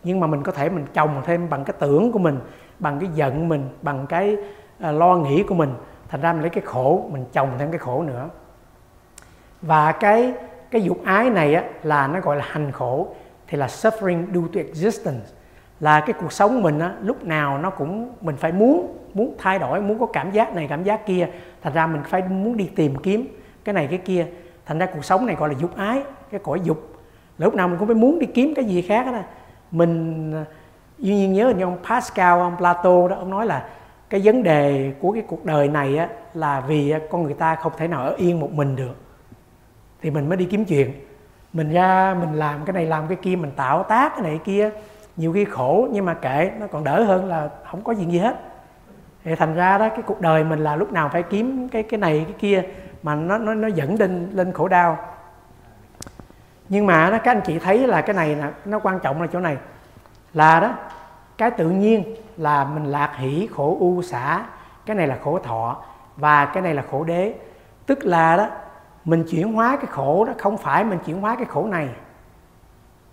[0.04, 2.38] nhưng mà mình có thể mình trồng thêm bằng cái tưởng của mình
[2.78, 4.36] bằng cái giận mình bằng cái
[4.88, 5.74] uh, lo nghĩ của mình.
[6.08, 8.28] Thành ra mình lấy cái khổ mình trồng thêm cái khổ nữa.
[9.62, 10.32] Và cái
[10.70, 13.08] cái dục ái này á, là nó gọi là hành khổ
[13.48, 15.26] thì là suffering due to existence.
[15.80, 19.58] Là cái cuộc sống mình á, lúc nào nó cũng mình phải muốn muốn thay
[19.58, 21.28] đổi muốn có cảm giác này cảm giác kia.
[21.62, 23.26] Thành ra mình phải muốn đi tìm kiếm
[23.64, 24.26] cái này cái kia.
[24.66, 26.92] Thành ra cuộc sống này gọi là dục ái cái cõi dục.
[27.38, 29.18] Lúc nào mình cũng phải muốn đi kiếm cái gì khác đó.
[29.70, 30.32] Mình
[30.98, 33.68] duy nhiên nhớ như ông Pascal ông Plato đó ông nói là
[34.10, 37.72] cái vấn đề của cái cuộc đời này á, là vì con người ta không
[37.76, 38.96] thể nào ở yên một mình được.
[40.02, 40.92] Thì mình mới đi kiếm chuyện
[41.56, 44.70] mình ra, mình làm cái này, làm cái kia, mình tạo tác cái này kia.
[45.16, 48.18] Nhiều khi khổ, nhưng mà kệ, nó còn đỡ hơn là không có chuyện gì
[48.18, 48.36] hết.
[49.24, 52.00] Thì thành ra đó, cái cuộc đời mình là lúc nào phải kiếm cái cái
[52.00, 52.62] này, cái kia
[53.02, 54.98] mà nó nó nó dẫn lên lên khổ đau.
[56.68, 59.28] Nhưng mà đó, các anh chị thấy là cái này là nó quan trọng là
[59.32, 59.56] chỗ này.
[60.34, 60.74] Là đó,
[61.38, 64.44] cái tự nhiên là mình lạc hỷ khổ u xả
[64.86, 65.76] cái này là khổ thọ
[66.16, 67.34] và cái này là khổ đế.
[67.86, 68.48] Tức là đó
[69.06, 71.88] mình chuyển hóa cái khổ đó không phải mình chuyển hóa cái khổ này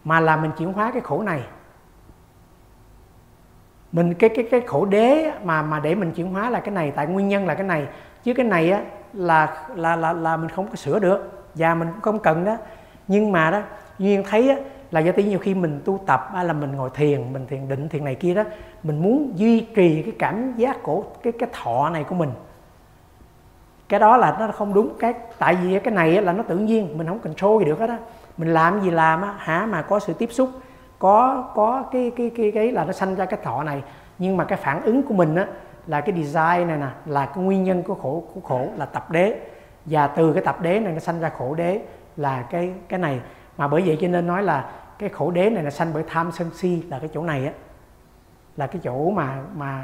[0.04, 1.44] mà là mình chuyển hóa cái khổ này.
[3.92, 6.92] Mình cái cái cái khổ đế mà mà để mình chuyển hóa là cái này
[6.92, 7.88] tại nguyên nhân là cái này.
[8.24, 11.88] Chứ cái này á là là là là mình không có sửa được và mình
[11.92, 12.58] cũng không cần đó.
[13.08, 13.62] Nhưng mà đó
[14.00, 14.56] duyên thấy á,
[14.92, 17.68] là do tí nhiều khi mình tu tập hay là mình ngồi thiền mình thiền
[17.68, 18.44] định thiền này kia đó
[18.84, 22.32] mình muốn duy trì cái cảm giác của cái cái thọ này của mình
[23.90, 24.96] cái đó là nó không đúng.
[25.00, 27.90] Cái, tại vì cái này là nó tự nhiên, mình không control gì được hết
[27.90, 27.98] á.
[28.38, 30.50] Mình làm gì làm á, hả mà có sự tiếp xúc,
[31.00, 33.84] có có cái cái cái cái là nó sanh ra cái thọ này.
[34.18, 35.48] Nhưng mà cái phản ứng của mình á
[35.88, 39.12] là cái design này nè, là cái nguyên nhân của khổ của khổ là tập
[39.12, 39.40] đế.
[39.86, 41.82] Và từ cái tập đế này nó sanh ra khổ đế
[42.18, 43.20] là cái cái này.
[43.58, 44.66] Mà bởi vậy cho nên nói là
[45.00, 47.54] cái khổ đế này là sanh bởi tham sân si là cái chỗ này á.
[48.58, 49.84] Là cái chỗ mà mà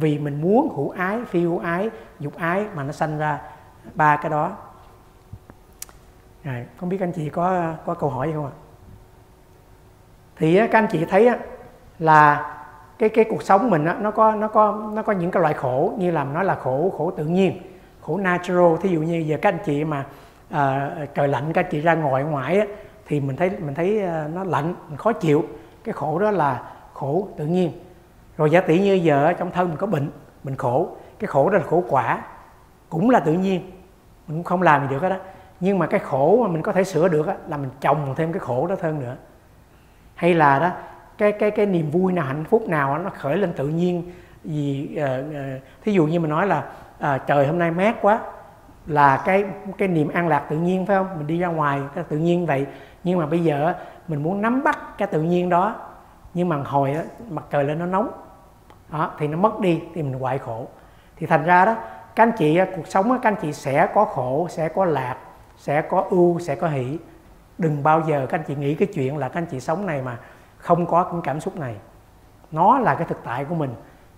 [0.00, 3.40] vì mình muốn hữu ái phi hữu ái dục ái mà nó sanh ra
[3.94, 4.56] ba cái đó.
[6.44, 8.56] Rồi không biết anh chị có có câu hỏi gì không ạ?
[10.36, 11.30] Thì các anh chị thấy
[11.98, 12.54] là
[12.98, 15.92] cái cái cuộc sống mình nó có nó có nó có những cái loại khổ
[15.98, 17.60] như là nó là khổ khổ tự nhiên
[18.00, 18.76] khổ natural.
[18.80, 20.06] Thí dụ như giờ các anh chị mà
[20.50, 22.66] à, trời lạnh các anh chị ra ngoài ngoài á,
[23.06, 25.44] thì mình thấy mình thấy ờ, nó lạnh mình khó chịu.
[25.84, 26.62] Cái khổ đó là
[26.94, 27.72] khổ tự nhiên
[28.38, 30.10] rồi giả tỷ như giờ trong thân mình có bệnh
[30.44, 32.22] mình khổ cái khổ đó là khổ quả
[32.88, 33.60] cũng là tự nhiên
[34.26, 35.16] mình cũng không làm gì được hết đó
[35.60, 38.32] nhưng mà cái khổ mà mình có thể sửa được đó, là mình trồng thêm
[38.32, 39.16] cái khổ đó hơn nữa.
[40.14, 40.70] Hay là đó
[41.18, 44.12] cái cái cái niềm vui nào hạnh phúc nào nó khởi lên tự nhiên
[44.44, 46.64] vì uh, uh, thí dụ như mình nói là
[46.98, 48.20] uh, trời hôm nay mát quá
[48.86, 49.44] là cái
[49.78, 51.06] cái niềm an lạc tự nhiên phải không?
[51.18, 52.66] Mình đi ra ngoài cái tự nhiên vậy.
[53.04, 53.74] Nhưng mà bây giờ
[54.08, 55.74] mình muốn nắm bắt cái tự nhiên đó
[56.34, 58.10] nhưng mà hồi đó, mặt trời lên nó nóng
[58.90, 60.66] đó, thì nó mất đi thì mình hoại khổ.
[61.16, 61.76] Thì thành ra đó
[62.14, 65.16] các anh chị cuộc sống các anh chị sẽ có khổ sẽ có lạc
[65.56, 66.98] sẽ có ưu sẽ có hỷ.
[67.58, 70.02] Đừng bao giờ các anh chị nghĩ cái chuyện là các anh chị sống này
[70.02, 70.18] mà
[70.58, 71.76] không có cái cảm xúc này.
[72.50, 73.74] Nó là cái thực tại của mình.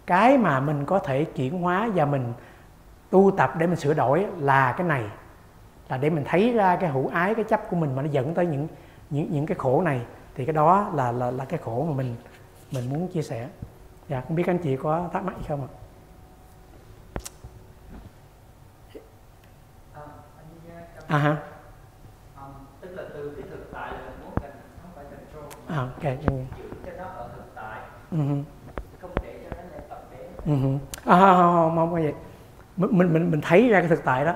[0.06, 2.32] Cái mà mình có thể chuyển hóa và mình
[3.10, 5.04] tu tập để mình sửa đổi là cái này.
[5.88, 8.34] Là để mình thấy ra cái hữu ái cái chấp của mình mà nó dẫn
[8.34, 8.68] tới những
[9.10, 10.00] những những cái khổ này.
[10.34, 12.16] Thì cái đó là là là cái khổ mà mình
[12.72, 13.48] mình muốn chia sẻ
[14.10, 15.70] dạ không biết anh chị có thắc mắc gì không ạ?
[21.06, 21.36] À hả?
[22.80, 24.50] Tức là từ cái thực tại là mình muốn cần
[24.82, 25.76] không phải control.
[25.76, 26.44] À ok giữ
[26.86, 27.80] cho nó ở thực tại.
[28.10, 28.18] Ừ.
[29.00, 30.52] không để cho nó lên tập đế Ừ.
[31.04, 32.12] À, không, không, không, không
[32.76, 34.34] mình mình mình thấy ra cái thực tại đó.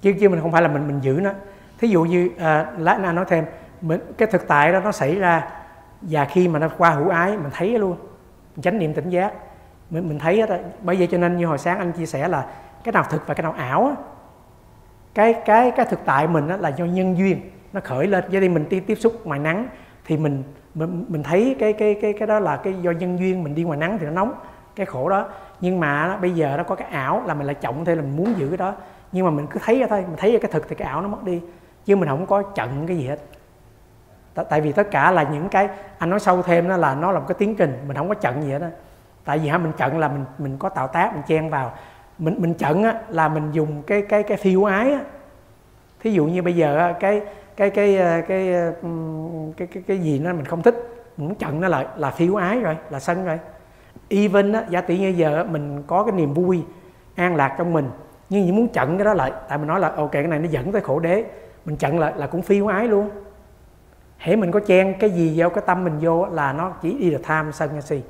[0.00, 1.30] Chứ chứ mình không phải là mình mình giữ nó.
[1.78, 3.44] Thí dụ như à, lát na nói thêm
[3.80, 5.50] mình, cái thực tại đó nó xảy ra
[6.00, 7.96] và khi mà nó qua hữu ái mình thấy luôn
[8.60, 9.32] chánh niệm tỉnh giác.
[9.90, 10.58] Mình mình thấy hết á.
[10.82, 12.46] bởi vậy cho nên như hồi sáng anh chia sẻ là
[12.84, 13.96] cái nào thực và cái nào ảo
[15.14, 17.40] cái cái cái thực tại mình là do nhân duyên
[17.72, 18.24] nó khởi lên.
[18.30, 19.68] Do đi mình đi tiếp xúc ngoài nắng
[20.04, 20.42] thì mình
[20.74, 23.62] mình mình thấy cái cái cái cái đó là cái do nhân duyên mình đi
[23.62, 24.34] ngoài nắng thì nó nóng
[24.76, 25.28] cái khổ đó.
[25.60, 28.02] Nhưng mà đó, bây giờ nó có cái ảo là mình lại trọng thêm là
[28.02, 28.74] mình muốn giữ cái đó.
[29.12, 31.02] Nhưng mà mình cứ thấy ra thôi mình thấy ra cái thực thì cái ảo
[31.02, 31.40] nó mất đi
[31.84, 33.18] chứ mình không có chận cái gì hết
[34.34, 35.68] tại vì tất cả là những cái
[35.98, 38.14] anh nói sâu thêm đó là nó là một cái tiến trình mình không có
[38.14, 38.66] chận gì hết đó
[39.24, 41.72] tại vì ha mình chận là mình mình có tạo tác mình chen vào.
[42.18, 45.00] Mình mình chận á, là mình dùng cái cái cái phiêu ái á.
[46.00, 47.22] thí dụ như bây giờ á, cái
[47.56, 48.90] cái cái ờ, cái ờ, cái
[49.56, 50.74] cái cái, cái gì nó mình không thích
[51.16, 53.38] mình muốn chận nó lại là phiêu ái rồi là sân rồi.
[54.08, 56.64] Even á, giả tỷ như giờ mình có cái niềm vui
[57.14, 57.90] an lạc trong mình
[58.28, 59.32] nhưng mình muốn chận cái đó lại.
[59.48, 61.24] Tại mình nói là ok cái này nó dẫn tới khổ đế.
[61.64, 63.10] Mình chận lại là cũng phiêu ái luôn
[64.22, 67.10] hễ mình có chen cái gì vô, cái tâm mình vô là nó chỉ đi
[67.10, 68.02] là tham sân si.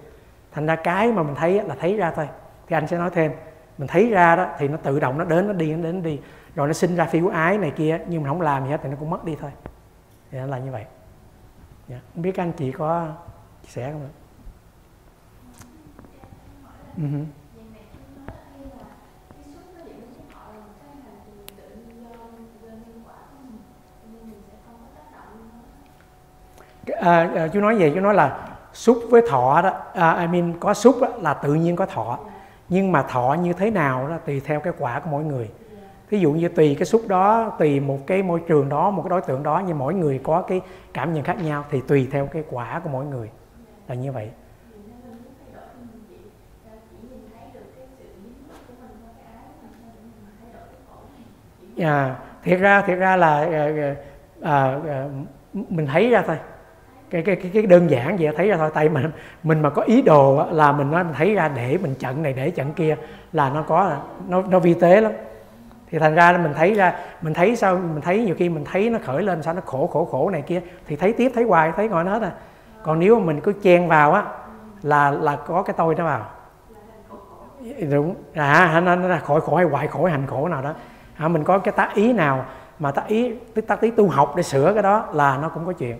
[0.52, 2.28] Thành ra cái mà mình thấy là thấy ra thôi.
[2.66, 3.32] Thì anh sẽ nói thêm,
[3.78, 6.04] mình thấy ra đó thì nó tự động nó đến, nó đi, nó đến, nó
[6.04, 6.20] đi.
[6.54, 8.88] Rồi nó sinh ra phiếu ái này kia, nhưng mà không làm gì hết thì
[8.88, 9.50] nó cũng mất đi thôi.
[10.30, 10.84] Thì nó là như vậy.
[11.88, 12.00] Dạ.
[12.14, 13.08] không biết các anh chị có
[13.62, 14.12] chia sẻ không ạ?
[16.98, 17.24] Uh-huh.
[26.86, 29.70] À, à, chú nói gì chú nói là xúc với thọ đó.
[29.94, 32.18] À, I mean có xúc đó, là tự nhiên có thọ.
[32.68, 35.50] Nhưng mà thọ như thế nào đó tùy theo cái quả của mỗi người.
[36.10, 39.10] Ví dụ như tùy cái xúc đó tùy một cái môi trường đó một cái
[39.10, 40.60] đối tượng đó nhưng mỗi người có cái
[40.94, 43.30] cảm nhận khác nhau thì tùy theo cái quả của mỗi người.
[43.88, 44.30] Là như vậy.
[51.78, 53.94] À, thiệt ra thiệt ra là à,
[54.42, 55.08] à, à,
[55.52, 56.36] mình thấy ra thôi
[57.12, 58.70] cái cái cái, cái đơn giản vậy thấy ra thôi.
[58.74, 59.10] Tay mình
[59.42, 62.50] mình mà có ý đồ là mình nó thấy ra để mình trận này để
[62.50, 62.96] trận kia
[63.32, 63.92] là nó có
[64.28, 65.12] nó nó vi tế lắm.
[65.90, 68.90] Thì thành ra mình thấy ra mình thấy sao mình thấy nhiều khi mình thấy
[68.90, 71.72] nó khởi lên sao nó khổ khổ khổ này kia thì thấy tiếp thấy hoài
[71.76, 72.32] thấy ngồi hết à
[72.82, 74.24] còn nếu mà mình cứ chen vào á
[74.82, 76.26] là là có cái tôi nó vào.
[77.90, 78.14] Đúng.
[78.34, 80.74] À nó là khỏi khổ hay hoại khổ hay hành khổ nào đó.
[81.16, 82.44] À, mình có cái tác ý nào
[82.78, 83.32] mà tác ý
[83.66, 85.98] tác ý tu học để sửa cái đó là nó cũng có chuyện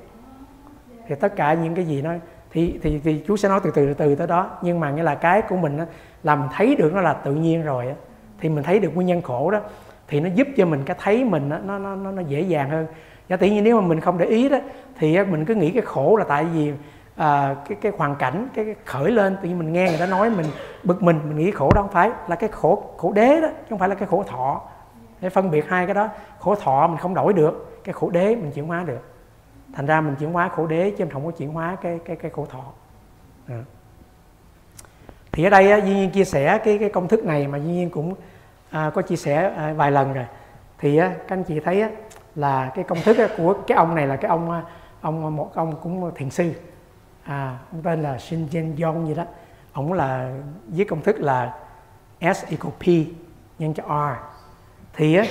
[1.09, 2.11] thì tất cả những cái gì nó
[2.51, 4.51] thì thì thì chú sẽ nói từ từ từ từ tới đó.
[4.63, 5.85] Nhưng mà nghĩa là cái của mình đó,
[6.23, 7.93] là mình thấy được nó là tự nhiên rồi đó.
[8.41, 9.61] thì mình thấy được nguyên nhân khổ đó.
[10.09, 12.87] Thì nó giúp cho mình cái thấy mình đó, nó nó nó dễ dàng hơn.
[13.29, 14.59] Giả tự nhiên nếu mà mình không để ý đó
[14.99, 16.73] thì mình cứ nghĩ cái khổ là tại vì
[17.17, 20.07] à, cái cái hoàn cảnh cái, cái khởi lên tự nhiên mình nghe người ta
[20.07, 20.47] nói mình
[20.85, 22.11] bực mình mình nghĩ khổ đó không phải.
[22.29, 24.61] Là cái khổ khổ đế đó chứ không phải là cái khổ thọ.
[25.21, 26.09] Để phân biệt hai cái đó.
[26.39, 29.12] Khổ thọ mình không đổi được cái khổ đế mình chuyển hóa được
[29.73, 32.17] thành ra mình chuyển hóa khổ đế chứ mình không có chuyển hóa cái cái
[32.17, 32.65] cái khổ thọ.
[33.49, 33.63] À.
[35.33, 37.91] thì ở đây Duy Nhiên chia sẻ cái cái công thức này mà Duy Nhiên
[37.91, 38.15] cũng
[38.71, 40.27] à, có chia sẻ à, vài lần rồi.
[40.79, 41.91] Thì á, các anh chị thấy á,
[42.35, 44.63] là cái công thức á, của cái ông này là cái ông à,
[45.01, 46.53] ông à, một ông cũng thiền sư.
[47.25, 49.25] À, ông tên là Shin Jen Yong gì đó.
[49.73, 50.33] Ông là
[50.69, 51.55] viết công thức là
[52.21, 52.87] S equal P
[53.59, 54.17] nhân cho R.
[54.95, 55.25] Thì á,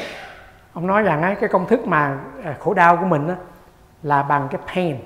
[0.74, 3.36] ông nói rằng á, cái công thức mà à, khổ đau của mình á,
[4.04, 4.98] là bằng cái pain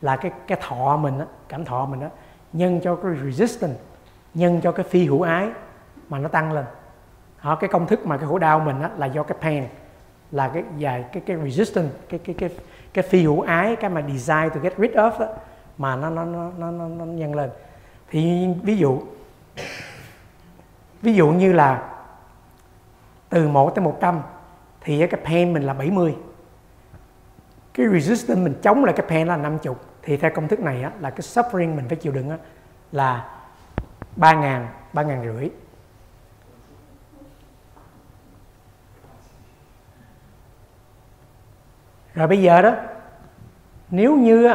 [0.00, 2.08] là cái cái thọ mình đó cảm thọ mình đó
[2.52, 3.80] nhân cho cái resistance
[4.34, 5.48] nhân cho cái phi hữu ái
[6.08, 6.64] mà nó tăng lên.
[7.44, 9.64] Đó, cái công thức mà cái khổ đau mình đó, là do cái pain
[10.30, 12.50] là cái dài cái cái resistance cái cái cái
[12.94, 15.26] cái phi hữu ái cái mà desire to get rid of đó,
[15.78, 17.50] mà nó nó nó nó, nó, nó nhân lên.
[18.10, 19.02] Thì ví dụ
[21.02, 21.90] ví dụ như là
[23.28, 24.20] từ 1 tới 100
[24.80, 26.14] thì cái pain mình là 70
[27.74, 30.90] cái resistance mình chống lại cái pain là 50 thì theo công thức này á,
[31.00, 32.36] là cái suffering mình phải chịu đựng á,
[32.92, 33.28] là
[34.16, 35.50] 3 ngàn, 3 ngàn rưỡi.
[42.14, 42.74] Rồi bây giờ đó
[43.90, 44.50] nếu như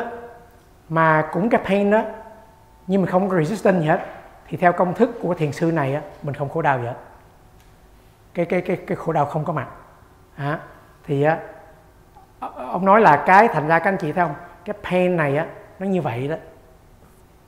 [0.90, 2.04] mà cũng cái pain đó
[2.88, 4.06] nhưng mà không có resistance gì hết
[4.48, 6.96] thì theo công thức của thiền sư này á, mình không khổ đau gì hết.
[8.34, 9.68] Cái cái cái cái khổ đau không có mặt.
[10.36, 10.60] À,
[11.04, 11.40] thì á,
[12.72, 14.36] ông nói là cái thành ra các anh chị thấy không?
[14.66, 15.48] Cái pain này á
[15.80, 16.36] nó như vậy đó.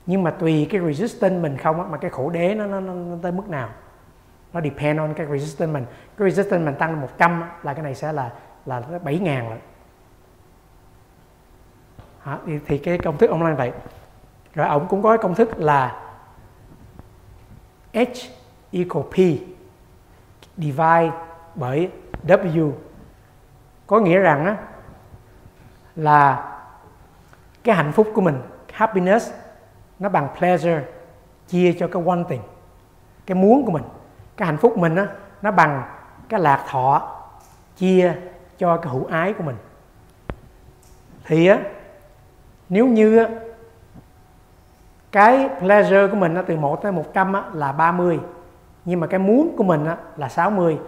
[0.06, 2.92] Nhưng mà tùy cái resistance mình không á mà cái khổ đế nó, nó, nó,
[2.94, 3.68] nó tới mức nào.
[4.52, 5.84] Nó depend on cái resistance mình.
[6.18, 8.30] Cái resistance mình tăng 100 là cái này sẽ là
[8.66, 9.58] là 7 ngàn rồi
[12.22, 12.38] Hả?
[12.46, 13.72] Thì, thì cái công thức ông nói vậy.
[14.54, 16.02] Rồi ông cũng có cái công thức là
[17.94, 17.98] H
[18.72, 19.16] equal P
[20.56, 21.10] divide
[21.54, 21.90] bởi
[22.26, 22.72] W.
[23.86, 24.56] Có nghĩa rằng á,
[25.96, 26.48] là
[27.64, 28.38] cái hạnh phúc của mình
[28.72, 29.32] happiness
[29.98, 30.82] nó bằng pleasure
[31.48, 32.40] chia cho cái wanting
[33.26, 33.84] cái muốn của mình
[34.36, 35.06] cái hạnh phúc mình á,
[35.42, 35.82] nó bằng
[36.28, 37.18] cái lạc thọ
[37.76, 38.14] chia
[38.58, 39.56] cho cái hữu ái của mình.
[41.24, 41.58] Thì á
[42.68, 43.28] nếu như á,
[45.12, 48.20] cái pleasure của mình á, từ 1 tới 100 á, là 30
[48.84, 50.78] nhưng mà cái muốn của mình á, là 60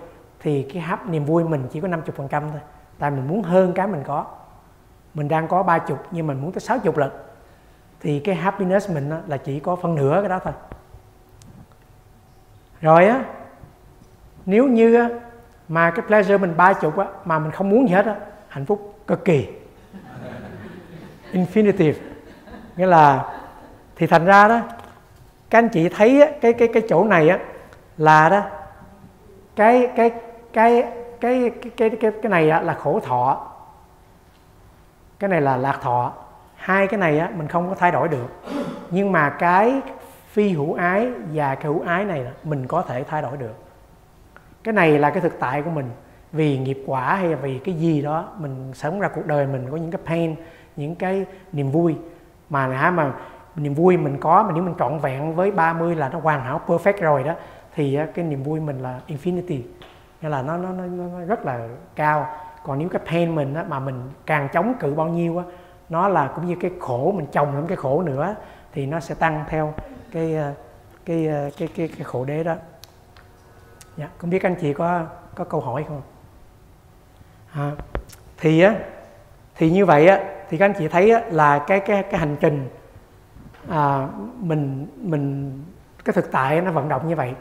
[0.40, 2.60] thì cái hấp niềm vui mình chỉ có 50 phần trăm thôi.
[2.98, 4.26] Tại mình muốn hơn cái mình có
[5.14, 7.10] mình đang có 30 nhưng mình muốn tới 60 lần.
[8.00, 10.52] Thì cái happiness mình á, là chỉ có phân nửa cái đó thôi.
[12.80, 13.24] Rồi á
[14.46, 15.08] nếu như á,
[15.68, 18.16] mà cái pleasure mình ba chục á mà mình không muốn gì hết á
[18.48, 19.48] hạnh phúc cực kỳ.
[21.32, 21.94] Infinitive.
[22.76, 23.34] Nghĩa là
[23.96, 24.60] thì thành ra đó
[25.50, 27.38] các anh chị thấy á, cái cái cái chỗ này á
[27.96, 28.42] là đó
[29.56, 30.10] cái cái
[30.52, 30.82] cái
[31.20, 33.53] cái cái cái cái, cái này á, là khổ thọ
[35.18, 36.12] cái này là lạc thọ.
[36.56, 38.42] Hai cái này á mình không có thay đổi được.
[38.90, 39.80] Nhưng mà cái
[40.28, 43.54] phi hữu ái và cái hữu ái này mình có thể thay đổi được.
[44.64, 45.90] Cái này là cái thực tại của mình.
[46.32, 49.66] Vì nghiệp quả hay là vì cái gì đó mình sống ra cuộc đời mình
[49.70, 50.34] có những cái pain
[50.76, 51.96] những cái niềm vui.
[52.50, 53.12] Mà hả mà
[53.56, 56.60] niềm vui mình có mà nếu mình trọn vẹn với 30 là nó hoàn hảo
[56.66, 57.34] perfect rồi đó
[57.74, 59.60] thì à, cái niềm vui mình là infinity.
[60.22, 62.26] Nghĩa là nó nó nó, nó rất là cao
[62.66, 65.44] còn nếu cái pain mình á, mà mình càng chống cự bao nhiêu á
[65.88, 68.34] nó là cũng như cái khổ mình chồng lên cái khổ nữa
[68.72, 69.74] thì nó sẽ tăng theo
[70.12, 70.52] cái ờ,
[71.04, 72.54] cái cái cái, cái, cái khổ đế đó.
[73.96, 75.02] Dạ, không biết anh chị có
[75.34, 76.02] có câu hỏi không?
[77.52, 77.70] À,
[78.38, 78.74] thì á
[79.56, 82.36] thì như vậy á thì các anh chị thấy á, là cái cái cái hành
[82.40, 82.68] trình
[83.68, 85.52] à, mình mình
[86.04, 87.34] cái thực tại nó vận động như vậy.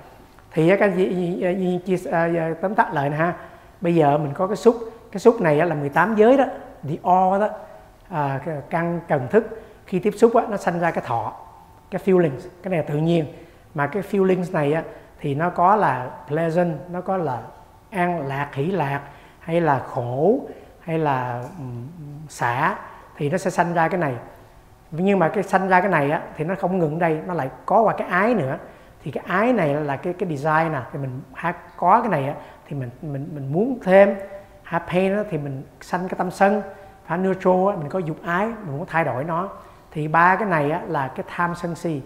[0.51, 3.35] Thì các anh chị chia à, tóm tắt lại nè ha.
[3.81, 4.75] Bây giờ mình có cái xúc
[5.13, 6.45] cái xúc này là 18 giới đó
[6.83, 7.49] the o đó.
[8.09, 11.33] À, căn cần thức khi tiếp xúc á, nó sanh ra cái thọ
[11.91, 13.25] cái feelings cái này là tự nhiên.
[13.73, 14.83] Mà cái feelings này á,
[15.19, 17.41] thì nó có là pleasant nó có là
[17.91, 19.01] an lạc hỷ lạc
[19.39, 20.39] hay là khổ
[20.79, 21.43] hay là
[22.29, 22.75] xả
[23.17, 24.13] thì nó sẽ sanh ra cái này.
[24.91, 27.49] Nhưng mà cái sanh ra cái này á thì nó không ngừng đây nó lại
[27.65, 28.57] có qua cái ái nữa.
[29.03, 31.21] Thì cái ái này là cái cái design nè thì mình
[31.77, 32.35] có cái này á
[32.67, 34.15] thì mình mình mình muốn thêm
[34.79, 36.61] pain đó thì mình sanh cái tâm sân
[37.05, 39.49] phải neutral mình có dục ái mình muốn thay đổi nó.
[39.91, 42.01] Thì ba cái này á, là cái tham sân si.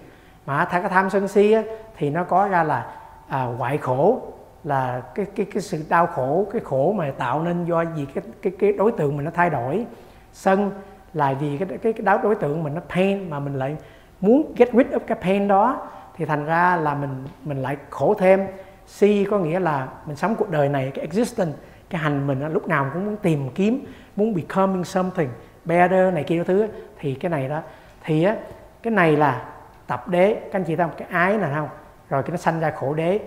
[0.46, 1.62] Mà thay cái tham sân si á,
[1.98, 2.86] thì nó có ra là
[3.28, 4.22] à, ngoại khổ
[4.64, 8.24] là cái cái cái sự đau khổ cái khổ mà tạo nên do gì cái
[8.42, 9.86] cái cái đối tượng mình nó thay đổi.
[10.34, 10.72] Sân
[11.14, 13.76] là vì cái cái cái đối tượng mình nó pain mà mình lại
[14.22, 15.90] muốn get rid of cái pain đó.
[16.16, 18.48] Thì thành ra là mình mình lại khổ thêm.
[18.88, 21.58] Si có nghĩa là mình sống cuộc đời này cái existence
[21.89, 25.30] cái hành mình lúc nào cũng muốn tìm kiếm muốn becoming something
[25.65, 26.67] better này kia thứ
[27.00, 27.62] thì cái này đó.
[28.04, 28.36] Thì á
[28.84, 29.45] cái này là
[29.88, 30.34] tập đế.
[30.34, 30.97] Các anh chị thấy không?
[30.97, 31.69] Cái ái này không?
[32.10, 33.19] Rồi cái nó sanh ra khổ đế.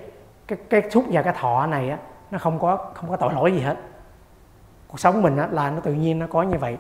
[0.47, 1.99] Cái cái xúc và cái thọ này á
[2.31, 3.77] nó không có không có tội lỗi gì hết.
[4.89, 6.77] Cuộc sống mình á là nó tự nhiên nó có như vậy.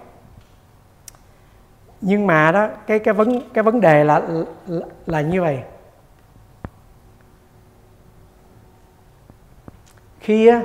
[2.01, 4.23] Nhưng mà đó cái cái vấn cái vấn đề là
[4.67, 5.63] là, là như vậy.
[10.21, 10.63] Khi á,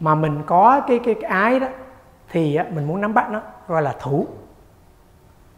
[0.00, 1.68] mà mình có cái cái, cái ái đó
[2.32, 4.26] thì á, mình muốn nắm bắt nó gọi là thủ.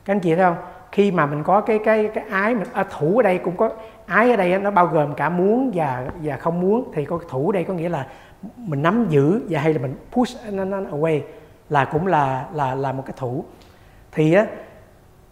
[0.05, 0.57] Các anh chị thấy không?
[0.93, 3.71] Khi mà mình có cái cái cái ái mình à, thủ ở đây cũng có
[4.07, 7.49] ái ở đây nó bao gồm cả muốn và và không muốn thì có thủ
[7.49, 8.07] ở đây có nghĩa là
[8.57, 11.21] mình nắm giữ và hay là mình push nó, away
[11.69, 13.45] là cũng là là là một cái thủ.
[14.13, 14.47] Thì á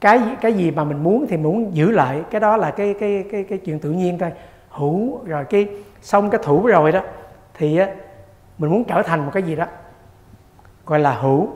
[0.01, 2.95] cái cái gì mà mình muốn thì mình muốn giữ lại cái đó là cái
[3.01, 4.33] cái cái cái chuyện tự nhiên thôi.
[4.71, 5.69] Hữu rồi cái
[6.01, 7.01] xong cái thủ rồi đó
[7.55, 7.89] thì á
[8.61, 9.65] mình muốn trở thành một cái gì đó
[10.87, 11.49] gọi là hữu.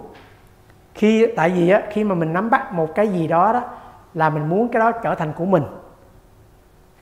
[0.95, 3.63] Khi tại vì á khi mà mình nắm bắt một cái gì đó đó
[4.15, 5.63] là mình muốn cái đó trở thành của mình.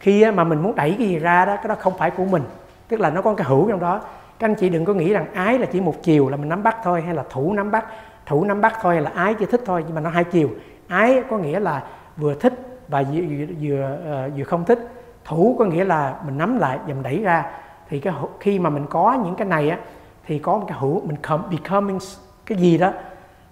[0.00, 2.42] Khi mà mình muốn đẩy cái gì ra đó cái đó không phải của mình
[2.88, 4.00] tức là nó có cái hữu trong đó.
[4.38, 6.62] Các anh chị đừng có nghĩ rằng ái là chỉ một chiều là mình nắm
[6.62, 7.86] bắt thôi hay là thủ nắm bắt
[8.26, 10.50] thủ nắm bắt thôi hay là ái chỉ thích thôi nhưng mà nó hai chiều.
[10.88, 11.82] Ái có nghĩa là
[12.16, 12.52] vừa thích
[12.88, 13.98] và vừa vừa, vừa
[14.38, 14.78] ờ, không thích.
[15.24, 17.50] Thủ có nghĩa là mình nắm lại và mình đẩy ra
[17.92, 19.78] thì cái khi mà mình có những cái này á
[20.26, 21.16] thì có một cái hữu mình
[21.50, 21.98] becoming
[22.46, 22.92] cái gì đó.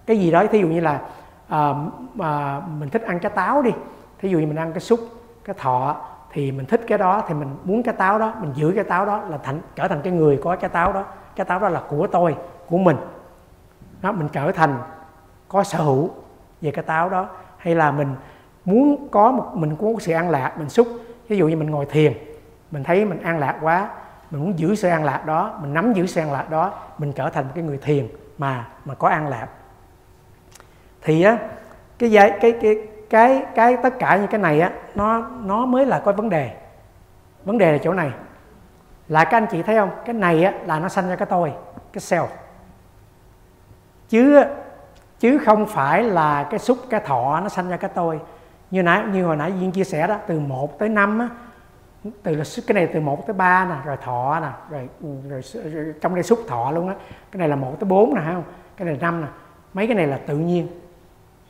[0.07, 1.01] Cái gì đó thí dụ như là
[1.55, 1.77] uh,
[2.15, 3.71] uh, mình thích ăn trái táo đi.
[4.19, 5.01] Thí dụ như mình ăn cái xúc
[5.45, 5.97] cái thọ
[6.33, 9.07] thì mình thích cái đó thì mình muốn cái táo đó mình giữ cái táo
[9.07, 11.05] đó là thành trở thành cái người có cái táo đó.
[11.37, 12.37] Cái táo đó là của tôi
[12.69, 12.97] của mình.
[14.03, 14.79] Đó mình trở thành
[15.49, 16.11] có sở hữu
[16.61, 17.27] về cái táo đó.
[17.57, 18.15] Hay là mình
[18.65, 20.89] muốn có một mình có một sự an lạc mình xúc
[21.29, 22.13] ví dụ như mình ngồi thiền
[22.71, 23.89] mình thấy mình an lạc quá
[24.31, 27.13] mình muốn giữ sự an lạc đó, mình nắm giữ sự an lạc đó, mình
[27.13, 28.09] trở thành một cái người thiền
[28.39, 29.47] mà mà có an lạc.
[31.03, 31.39] Thì á,
[31.99, 32.77] cái cái cái cái
[33.11, 36.57] cái cái tất cả những cái này á, nó nó mới là có vấn đề.
[37.45, 38.11] Vấn đề là chỗ này.
[39.09, 39.91] Là các anh chị thấy không?
[40.05, 41.53] Cái này á, là nó sanh ra cái tôi,
[41.93, 42.27] cái self.
[44.09, 44.45] Chứ
[45.21, 48.21] chứ không phải là cái xúc, cái thọ nó sanh ra cái tôi.
[48.71, 51.29] Như nãy, như hồi nãy duyên chia sẻ đó, từ 1 tới 5 á
[52.23, 55.71] từ là cái này từ 1 tới 3 nè rồi thọ nè rồi, ừ, rồi,
[55.71, 56.95] rồi trong đây xúc thọ luôn á.
[57.33, 58.43] Cái này là 1 tới 4 nè không?
[58.77, 59.27] Cái này là 5 nè.
[59.75, 60.69] Mấy cái này là tự nhiên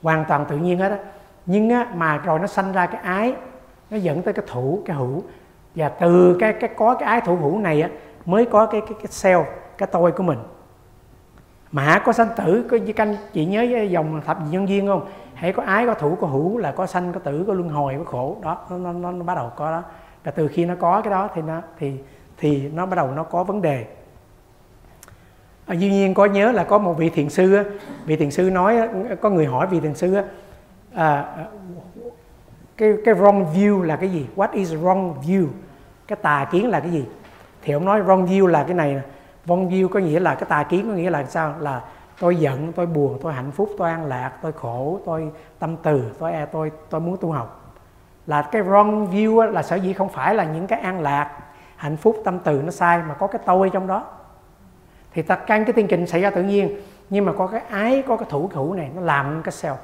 [0.03, 0.98] hoàn toàn tự nhiên hết á.
[1.46, 3.34] Nhưng á, mà rồi nó sanh ra cái ái
[3.90, 5.22] nó dẫn tới cái thủ cái hữu.
[5.74, 7.88] Và từ cái cái có cái ái thủ hữu này á
[8.26, 9.44] mới có cái cái cái self
[9.78, 10.38] cái tôi của mình.
[11.72, 15.07] Mà có sanh tử có như canh chị nhớ cái dòng thập nhân duyên không?
[15.34, 17.94] Hãy có ái có thủ có hữu là có sanh có tử có luân hồi
[17.98, 18.36] có khổ.
[18.42, 19.82] Đó nó, nó, nó, nó bắt đầu có đó
[20.25, 21.95] và từ khi nó có cái đó thì nó thì
[22.37, 23.87] thì nó bắt đầu nó có vấn đề.
[25.66, 27.59] À, duy nhiên có nhớ là có một vị thiền sư
[28.05, 28.89] vị thiền sư nói
[29.21, 30.16] có người hỏi vị thiền sư
[30.95, 31.37] à,
[32.77, 34.27] cái cái wrong view là cái gì?
[34.37, 35.47] What is wrong view?
[36.07, 37.05] Cái tà kiến là cái gì?
[37.62, 39.01] Thì ông nói wrong view là cái này
[39.47, 41.55] wrong view có nghĩa là cái tà kiến có nghĩa là sao?
[41.61, 41.83] Là
[42.21, 46.03] tôi giận tôi buồn tôi hạnh phúc tôi an lạc tôi khổ tôi tâm từ
[46.18, 47.59] tôi e tôi tôi muốn tu học
[48.27, 51.31] là cái wrong view là sở dĩ không phải là những cái an lạc,
[51.77, 54.05] hạnh phúc, tâm từ nó sai mà có cái tôi trong đó.
[55.12, 58.03] Thì ta căn cái tiến trình xảy ra tự nhiên, nhưng mà có cái ái,
[58.09, 59.77] có cái thủ thủ này, nó làm cái self,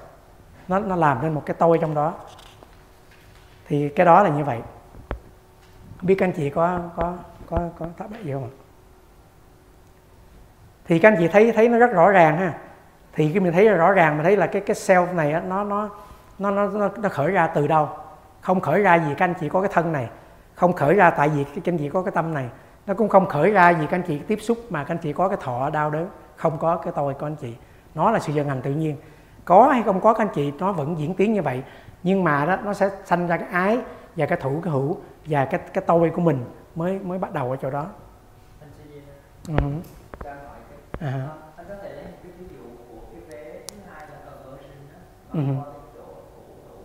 [0.68, 2.14] nó nó làm nên một cái tôi trong đó.
[3.68, 4.60] Thì cái đó là như vậy.
[5.96, 7.14] Không biết các anh chị có có
[7.50, 8.52] có có thắc mắc gì không ạ?
[10.84, 12.52] Thì các anh chị thấy thấy nó rất rõ ràng ha.
[13.12, 15.88] Thì khi mình thấy rõ ràng, mình thấy là cái cái self này nó nó
[16.38, 17.88] nó nó nó khởi ra từ đâu?
[18.46, 20.08] Không khởi ra gì các anh chị có cái thân này.
[20.54, 22.48] Không khởi ra tại vì các anh chị có cái tâm này.
[22.86, 25.12] Nó cũng không khởi ra gì các anh chị tiếp xúc mà các anh chị
[25.12, 26.08] có cái thọ đau đớn.
[26.36, 27.54] Không có cái tôi của anh chị.
[27.94, 28.96] Nó là sự vận hành tự nhiên.
[29.44, 31.62] Có hay không có các anh chị nó vẫn diễn tiến như vậy.
[32.02, 33.78] Nhưng mà đó nó sẽ sanh ra cái ái
[34.16, 36.44] và cái thủ cái hữu và cái cái tôi của mình
[36.74, 37.86] mới mới bắt đầu ở chỗ đó.
[39.48, 39.54] Ừ.
[41.00, 41.28] à.
[41.56, 44.78] Anh có thể lấy một cái ví dụ của cái vé thứ hai là conversion
[44.92, 44.98] đó
[45.32, 45.38] Ừ.
[45.38, 46.02] bằng qua cái chỗ
[46.34, 46.78] thủ thủ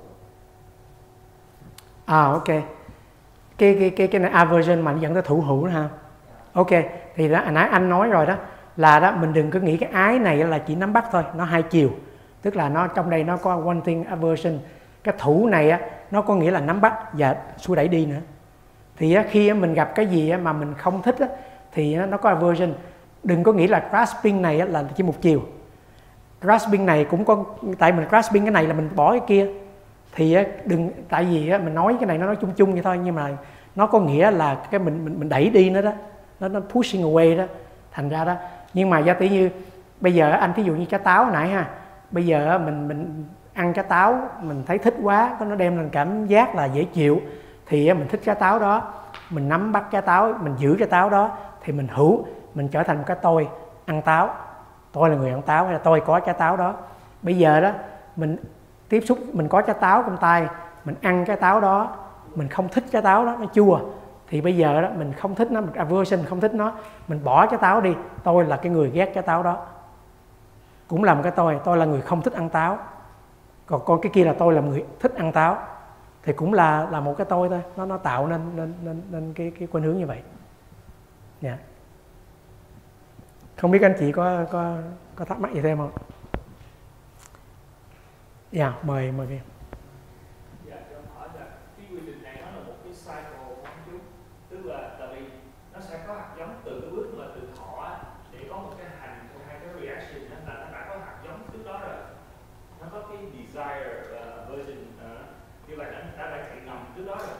[2.11, 2.47] à ok.
[3.57, 5.89] Cái cái cái cái này aversion mà nó dẫn tới thủ hữu đó ha.
[6.53, 6.69] Ok
[7.15, 8.35] thì đó nãy anh nói rồi đó
[8.77, 11.43] là đó mình đừng cứ nghĩ cái ái này là chỉ nắm bắt thôi nó
[11.43, 11.89] hai chiều.
[12.41, 14.59] Tức là nó trong đây nó có wanting aversion.
[15.03, 15.79] Cái thủ này á
[16.11, 18.19] nó có nghĩa là nắm bắt và xua đẩy đi nữa.
[18.97, 21.27] Thì á, khi á, mình gặp cái gì á, mà mình không thích á,
[21.71, 22.73] thì á, nó có aversion.
[23.23, 25.41] Đừng có nghĩ là grasping này á, là chỉ một chiều.
[26.41, 27.43] Grasping này cũng có
[27.79, 29.47] tại mình grasping cái này là mình bỏ cái kia
[30.15, 32.99] thì đừng tại vì á, mình nói cái này nó nói chung chung vậy thôi
[33.03, 33.29] nhưng mà
[33.75, 35.91] nó có nghĩa là cái mình mình, mình đẩy đi nó đó
[36.39, 37.43] nó nó pushing away đó
[37.91, 38.35] thành ra đó.
[38.73, 39.49] Nhưng mà do tỷ như
[39.99, 41.69] bây giờ anh thí dụ như trái táo nãy ha
[42.11, 45.89] bây giờ mình mình ăn trái táo mình thấy thích quá có nó đem lên
[45.89, 47.21] cảm giác là dễ chịu
[47.65, 48.93] thì á, mình thích trái táo đó.
[49.29, 52.83] Mình nắm bắt trái táo mình giữ trái táo đó thì mình hữu mình trở
[52.83, 53.47] thành một cái tôi
[53.85, 54.29] ăn táo.
[54.91, 56.73] Tôi là người ăn táo hay là tôi có trái táo đó.
[57.21, 57.71] Bây giờ đó
[58.15, 58.37] mình
[58.91, 60.47] tiếp xúc mình có trái táo trong tay
[60.85, 61.95] mình ăn cái táo đó
[62.35, 63.79] mình không thích trái táo đó nó chua.
[64.27, 66.73] Thì bây giờ đó mình không thích nó mình aversion không thích nó
[67.07, 67.95] mình bỏ trái táo đi.
[68.23, 69.65] Tôi là cái người ghét trái táo đó.
[70.87, 72.77] Cũng là một cái tôi tôi là người không thích ăn táo.
[73.65, 75.57] Còn con cái kia là tôi là người thích ăn táo.
[76.23, 77.61] Thì cũng là là một cái tôi thôi.
[77.77, 80.21] Nó nó tạo nên nên nên, nên cái cái khuynh hướng như vậy.
[81.41, 81.59] Yeah.
[83.57, 84.75] không biết anh chị có có
[85.15, 85.91] có thắc mắc gì thêm không?
[88.51, 89.39] Dạ mời mời em
[90.65, 91.45] Dạ, cho em hỏi là
[91.77, 93.97] cái quy trình này nó là một cái cycle của anh chú
[94.49, 95.25] Tức là tại vì
[95.73, 98.73] nó sẽ có hạt giống từ cái bước là từ thọ á, để có một
[98.77, 101.97] cái hành hay cái reaction đó là nó đã có hạt giống trước đó rồi
[102.81, 107.05] Nó có cái desire uh, version uh, như vậy nó đã đã chạy ngầm trước
[107.07, 107.37] đó rồi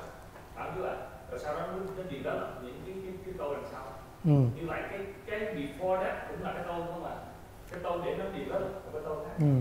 [0.55, 0.95] Phải chưa ạ?
[1.31, 3.83] Rồi sau đó nó, nó develop những cái, cái, cái câu đằng sau
[4.25, 4.31] ừ.
[4.55, 7.15] Như vậy cái cái before that cũng là cái câu không ạ?
[7.71, 9.53] Cái câu để nó develop cái câu khác Ừ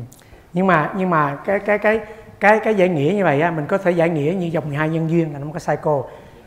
[0.53, 2.01] nhưng mà nhưng mà cái cái cái
[2.41, 4.89] cái cái giải nghĩa như vậy á mình có thể giải nghĩa như dòng 12
[4.89, 6.01] nhân duyên là nó một cái cycle.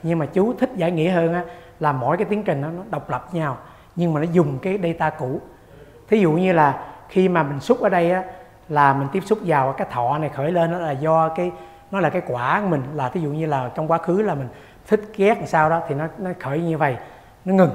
[0.04, 1.43] Nhưng mà chú thích giải nghĩa hơn á
[1.80, 3.58] là mỗi cái tiến trình nó, nó độc lập nhau
[3.95, 5.41] nhưng mà nó dùng cái data cũ.
[6.10, 6.80] Thí dụ như là
[7.10, 8.24] khi mà mình xúc ở đây á
[8.70, 11.51] là mình tiếp xúc vào cái thọ này khởi lên nó là do cái
[11.91, 12.84] nó là cái quả của mình.
[12.93, 14.47] Là thí dụ như là trong quá khứ là mình
[14.88, 16.97] thích ghét làm sao đó thì nó nó khởi như vậy
[17.45, 17.72] nó ngừng.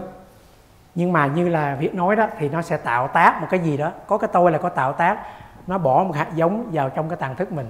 [0.95, 3.77] Nhưng mà như là việc nói đó thì nó sẽ tạo tác một cái gì
[3.77, 3.93] đó.
[4.07, 5.19] Có cái tôi là có tạo tác
[5.69, 7.67] nó bỏ một hạt giống vào trong cái tàn thức mình.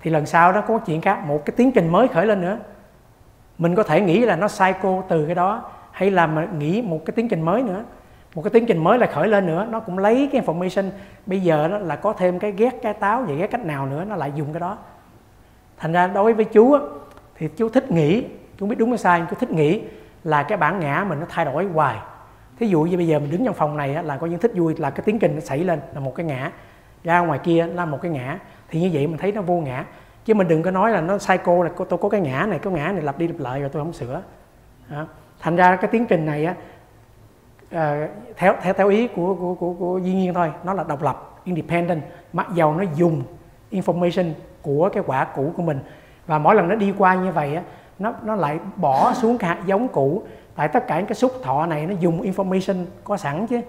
[0.00, 2.58] Thì lần sau đó có chuyện khác một cái tiến trình mới khởi lên nữa.
[3.58, 6.82] Mình có thể nghĩ là nó sai cô từ cái đó hay là mà nghĩ
[6.82, 7.84] một cái tiến trình mới nữa.
[8.34, 10.90] Một cái tiến trình mới là khởi lên nữa nó cũng lấy cái information.
[11.26, 14.04] Bây giờ đó là có thêm cái ghét cái táo vậy ghét cách nào nữa
[14.08, 14.78] nó lại dùng cái đó.
[15.78, 16.80] Thành ra đối với chú á,
[17.34, 18.24] thì chú thích nghĩ
[18.58, 19.82] chú biết đúng hay sai nhưng chú thích nghĩ
[20.24, 21.96] là cái bản ngã mình nó thay đổi hoài.
[22.58, 24.52] Thí dụ như bây giờ mình đứng trong phòng này á, là có những thích
[24.54, 26.50] vui là cái tiến trình nó xảy lên là một cái ngã
[27.04, 28.38] ra ngoài kia là một cái ngã.
[28.68, 29.84] Thì như vậy mình thấy nó vô ngã.
[30.24, 32.70] Chứ mình đừng có nói là nó psycho là tôi có cái ngã này có
[32.70, 34.22] ngã này lặp đi lặp lại rồi tôi không sửa.
[34.90, 35.06] Đó.
[35.40, 36.54] thành ra cái tiến trình này á
[37.64, 41.02] uh, theo theo theo ý của của của của duy nhiên thôi nó là độc
[41.02, 42.02] lập independent
[42.32, 43.22] mặc dầu nó dùng
[43.70, 44.30] information
[44.62, 45.78] của cái quả cũ của mình.
[46.26, 47.62] Và mỗi lần nó đi qua như vậy á
[47.98, 50.22] nó nó lại bỏ xuống cái hạt giống cũ.
[50.54, 53.60] Tại tất cả những cái xúc thọ này nó dùng information có sẵn chứ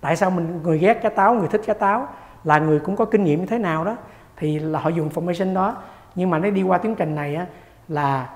[0.00, 2.08] tại sao mình người ghét cá táo người thích cá táo
[2.44, 3.96] là người cũng có kinh nghiệm như thế nào đó
[4.36, 5.76] thì là họ dùng information đó
[6.14, 7.46] nhưng mà nó đi qua tiến trình này á
[7.88, 8.30] là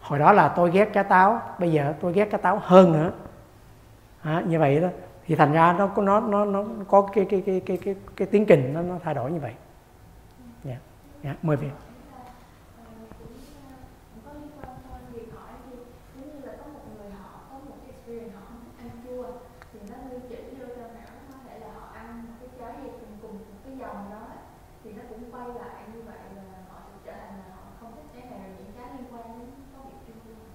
[0.00, 3.12] hồi đó là tôi ghét cá táo bây giờ tôi ghét cá táo hơn nữa
[4.22, 4.88] à, như vậy đó
[5.26, 8.28] thì thành ra nó có nó nó nó có cái cái cái cái cái, cái
[8.30, 9.52] tiến trình nó nó thay đổi như vậy
[10.64, 10.78] yeah.
[11.22, 11.44] yeah.
[11.44, 11.89] mời việc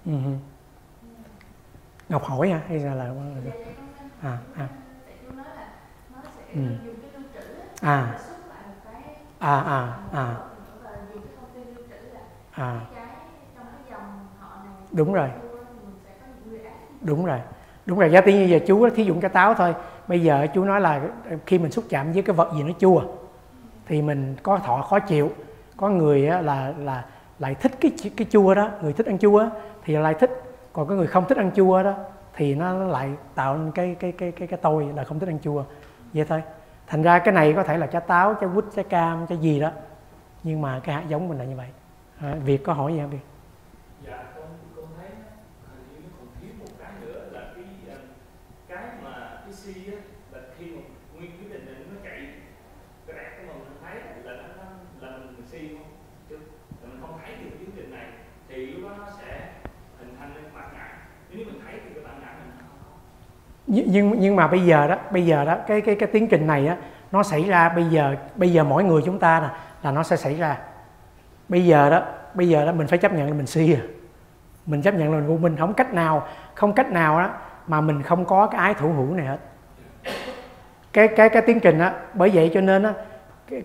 [0.06, 0.40] Ừ uh
[2.08, 2.60] Ngọc hỏi hả?
[2.68, 3.10] hay là là
[4.22, 4.68] à à.
[6.54, 6.60] Ừ.
[7.80, 8.18] à.
[9.38, 10.36] À à à.
[12.52, 12.80] À.
[14.92, 15.28] Đúng rồi.
[17.00, 17.40] Đúng rồi.
[17.86, 19.74] Đúng rồi, giá tí như giờ chú thí dụ cái táo thôi.
[20.08, 21.00] Bây giờ chú nói là
[21.46, 23.02] khi mình xúc chạm với cái vật gì nó chua,
[23.86, 25.30] thì mình có thọ khó chịu.
[25.76, 27.04] Có người là là
[27.38, 29.48] lại thích cái cái chua đó người thích ăn chua
[29.84, 30.30] thì lại thích.
[30.72, 31.94] Còn có người không thích ăn chua đó
[32.34, 35.38] thì nó lại tạo nên cái cái cái cái cái tôi là không thích ăn
[35.38, 35.64] chua.
[36.12, 36.42] Vậy thôi.
[36.86, 39.60] Thành ra cái này có thể là trái táo trái quýt trái cam trái gì
[39.60, 39.70] đó.
[40.42, 41.68] Nhưng mà cái hạt giống mình là như vậy.
[42.20, 43.18] À, việc có hỏi gì không việc
[44.06, 47.96] dạ con con thấy hình như nó còn thiếu một cái nữa là cái ờ,
[48.68, 49.98] cái mà cái si á
[50.32, 50.80] là khi mà
[51.14, 52.28] nguyên cái tình hình nó chạy
[53.06, 54.64] cái rạc của mình thấy là nó,
[55.00, 55.90] nó là mình si không
[56.28, 56.36] chứ
[56.82, 58.06] là mình không thấy được cái tiến trình này
[58.48, 59.52] thì lúc đó nó sẽ
[59.98, 60.98] hình thành nên bản ngã
[61.30, 62.52] nếu mình thấy thì cái bản ngã mình
[63.66, 66.66] nhưng nhưng mà bây giờ đó bây giờ đó cái cái cái tiến trình này
[66.66, 66.76] á
[67.12, 69.48] nó xảy ra bây giờ bây giờ mỗi người chúng ta nè
[69.82, 70.58] là nó sẽ xảy ra.
[71.48, 72.02] Bây giờ đó
[72.34, 73.80] bây giờ đó mình phải chấp nhận là mình si à.
[74.66, 77.30] Mình chấp nhận là mình vô minh không cách nào không cách nào đó
[77.66, 79.38] mà mình không có cái ái thủ hữu này hết.
[80.92, 82.92] Cái cái cái tiến trình đó bởi vậy cho nên á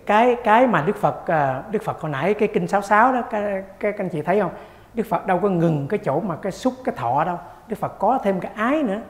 [0.06, 3.62] cái cái mà Đức Phật à, Đức Phật hồi nãy cái kinh 66 đó cái,
[3.80, 4.50] cái anh chị thấy không?
[4.94, 7.38] Đức Phật đâu có ngừng cái chỗ mà cái xúc cái thọ đâu.
[7.68, 9.00] Đức Phật có thêm cái ái nữa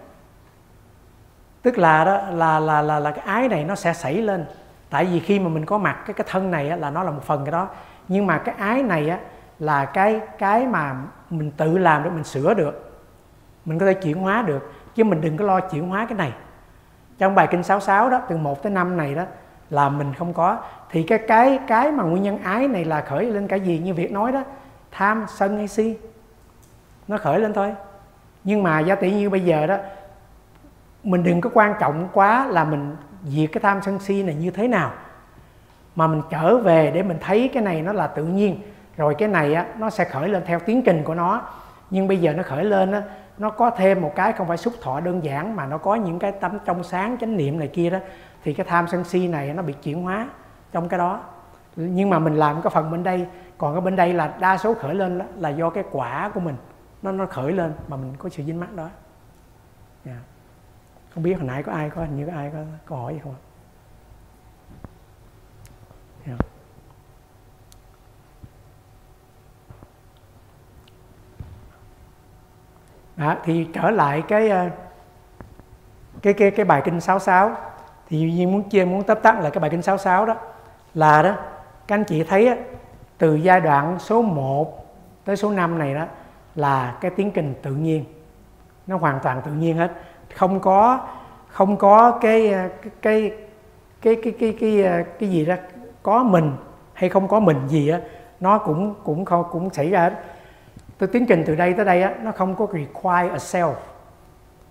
[1.62, 4.44] tức là đó là là là là cái ái này nó sẽ xảy lên.
[4.90, 7.10] Tại vì khi mà mình có mặt cái cái thân này á, là nó là
[7.10, 7.68] một phần cái đó.
[8.08, 9.18] Nhưng mà cái ái này á,
[9.58, 10.94] là cái cái mà
[11.30, 13.02] mình tự làm để mình sửa được.
[13.64, 14.72] Mình có thể chuyển hóa được.
[14.94, 16.32] Chứ mình đừng có lo chuyển hóa cái này.
[17.18, 19.22] Trong bài kinh 66 đó từ 1 tới 5 này đó
[19.70, 20.58] là mình không có.
[20.90, 23.94] Thì cái cái cái mà nguyên nhân ái này là khởi lên cái gì như
[23.94, 24.42] việc nói đó
[24.90, 25.98] tham sân hay si
[27.08, 27.74] nó khởi lên thôi.
[28.44, 29.76] Nhưng mà giá tỷ như bây giờ đó
[31.04, 34.50] mình đừng có quan trọng quá là mình diệt cái tham sân si này như
[34.50, 34.90] thế nào.
[35.96, 38.60] Mà mình trở về để mình thấy cái này nó là tự nhiên.
[38.96, 41.42] Rồi cái này á, nó sẽ khởi lên theo tiến trình của nó.
[41.90, 43.02] Nhưng bây giờ nó khởi lên á,
[43.38, 46.18] nó có thêm một cái không phải xúc thọ đơn giản mà nó có những
[46.18, 47.98] cái tấm trong sáng chánh niệm này kia đó
[48.44, 50.28] thì cái tham sân si này nó bị chuyển hóa
[50.72, 51.20] trong cái đó.
[51.76, 53.26] Nhưng mà mình làm cái phần bên đây.
[53.58, 56.56] Còn cái bên đây là đa số khởi lên là, do cái quả của mình.
[57.02, 58.88] Nó nó khởi lên mà mình có sự dính mắc đó
[61.14, 63.20] không biết hồi nãy có ai có hình như có ai có câu hỏi gì
[63.24, 63.34] không
[66.26, 66.38] yeah.
[66.38, 66.46] Dạ.
[73.16, 74.70] Đó, thì trở lại cái ờ,
[76.22, 77.56] cái cái cái bài kinh 66
[78.08, 80.36] thì dĩ nhiên muốn chia muốn tóm tắt lại cái bài kinh 66 đó
[80.94, 81.36] là đó
[81.86, 82.56] các anh chị thấy á,
[83.18, 84.94] từ giai đoạn số 1
[85.24, 86.06] tới số 5 này đó
[86.54, 88.04] là cái tiến trình tự nhiên
[88.86, 89.92] nó hoàn toàn tự nhiên hết
[90.36, 91.00] không có
[91.48, 92.68] không có cái ờ,
[93.02, 93.32] cái
[94.02, 95.54] cái cái cái cái cái, cái gì đó
[96.02, 96.52] có mình
[96.92, 98.00] hay không có mình gì á
[98.40, 100.12] nó cũng cũng không cũng xảy ra hết.
[100.98, 103.74] Tôi tiến trình từ đây tới đây á nó không có require a self.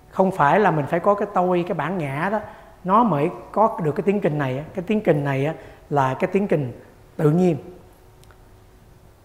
[0.10, 2.40] Không phải là mình phải có cái tôi cái bản ngã đó.
[2.84, 5.54] Nó mới có được cái tiến trình này cái tiến trình này á,
[5.90, 6.82] là cái tiến trình
[7.18, 7.58] tự nhiên.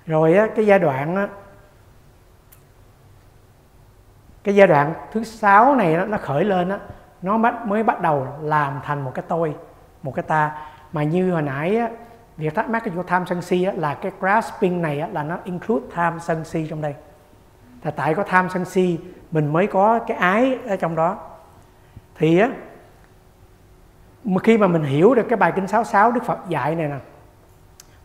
[0.06, 1.28] Rồi á, cái giai đoạn á,
[4.46, 6.78] cái giai đoạn thứ sáu này đó, nó khởi lên á,
[7.22, 9.54] nó bắt mới bắt đầu làm thành một cái tôi
[10.02, 10.52] một cái ta.
[10.92, 11.88] Mà như hồi nãy á,
[12.36, 15.22] việc thắc mắc cái chỗ tham sân si á, là cái grasping này á, là
[15.22, 16.94] nó include tham sân si trong đây.
[17.82, 18.98] Là tại có tham sân si
[19.30, 21.18] mình mới có cái ái ở trong đó.
[22.14, 22.48] Thì á
[24.42, 26.98] khi mà mình hiểu được cái bài kinh 66 Đức Phật dạy này nè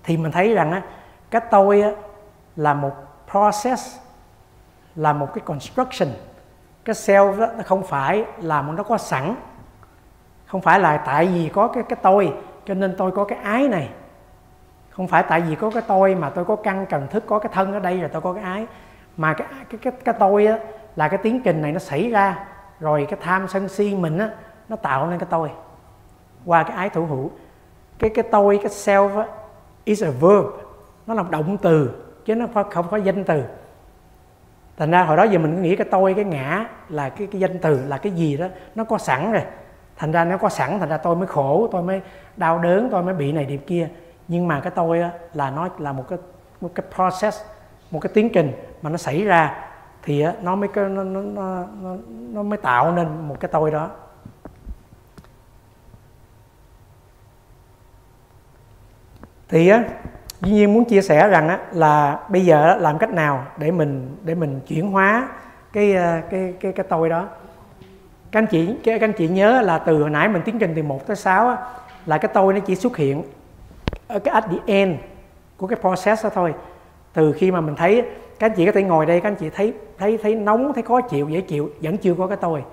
[0.04, 0.82] thì mình thấy rằng á
[1.32, 1.92] cái tôi á,
[2.56, 2.94] là một
[3.32, 3.98] process
[4.96, 6.10] là một cái construction
[6.86, 9.36] cái self đó nó không phải là một nó có sẵn.
[10.46, 12.34] Không phải là tại vì có cái cái tôi
[12.66, 13.90] cho nên tôi có cái ái này.
[14.90, 17.52] Không phải tại vì có cái tôi mà tôi có căn cần thức có cái
[17.54, 18.68] thân ở đây rồi tôi có cái ái.
[19.18, 20.60] Mà cái cái cái, cái tôi á,
[20.96, 22.46] là cái tiến trình này nó xảy ra
[22.80, 24.30] rồi cái tham sân si mình á,
[24.70, 25.50] nó tạo nên cái tôi.
[26.46, 27.32] Qua cái ái thủ hữu.
[28.00, 29.26] Cái cái tôi cái self á,
[29.84, 30.46] is a verb.
[31.08, 33.44] Nó là động từ chứ nó không, phải danh từ
[34.82, 37.60] thành ra hồi đó giờ mình nghĩ cái tôi cái ngã là cái cái danh
[37.60, 39.42] từ là cái gì đó nó có sẵn rồi.
[39.98, 42.02] Thành ra nó có sẵn thành ra tôi mới khổ tôi mới
[42.38, 43.90] đau đớn tôi mới bị này điệp kia.
[44.28, 46.20] Nhưng mà cái tôi á, là nó là một cái
[46.62, 47.42] một cái process
[47.92, 48.52] một cái tiến trình
[48.82, 49.68] mà nó xảy ra
[50.04, 53.72] thì á, nó mới nó, nó, nó, nó, nó mới tạo nên một cái tôi
[53.72, 53.90] đó.
[59.50, 59.84] Thì á
[60.42, 64.18] Duy nhiên muốn chia sẻ rằng á, là bây giờ làm cách nào để mình
[64.24, 65.28] để mình chuyển hóa
[65.74, 67.28] cái ờ, cái cái cái tôi đó?
[68.32, 70.84] Các anh chị các anh chị nhớ là từ hồi nãy mình tiến trình từ
[70.84, 71.58] 1 tới 6 á,
[72.06, 73.24] là cái tôi nó chỉ xuất hiện
[74.08, 74.96] ở cái at the end
[75.58, 76.54] của cái process đó thôi.
[77.14, 78.06] Từ khi mà mình thấy
[78.40, 80.84] các anh chị có thể ngồi đây các anh chị thấy thấy thấy nóng thấy
[80.84, 82.64] khó chịu dễ chịu vẫn chưa có cái tôi.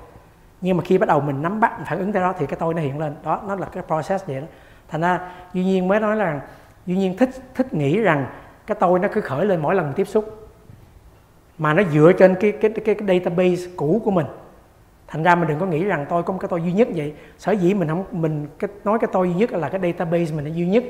[0.61, 2.75] Nhưng mà khi bắt đầu mình nắm bắt phản ứng tới đó thì cái tôi
[2.75, 3.15] nó hiện lên.
[3.25, 4.47] Đó nó là cái process vậy đó.
[4.89, 5.21] Thành ra
[5.53, 6.41] duy nhiên mới nói là
[6.89, 8.27] duy nhiên thích thích nghĩ rằng
[8.67, 10.49] cái tôi nó cứ khởi lên mỗi lần tiếp xúc.
[11.59, 14.27] Mà nó dựa trên cái cái cái, cái database cũ của mình.
[15.07, 17.15] Thành ra mình đừng có nghĩ rằng tôi có một cái tôi duy nhất vậy.
[17.39, 20.45] Sở dĩ mình không mình cái nói cái tôi duy nhất là cái database mình
[20.45, 20.85] là duy nhất.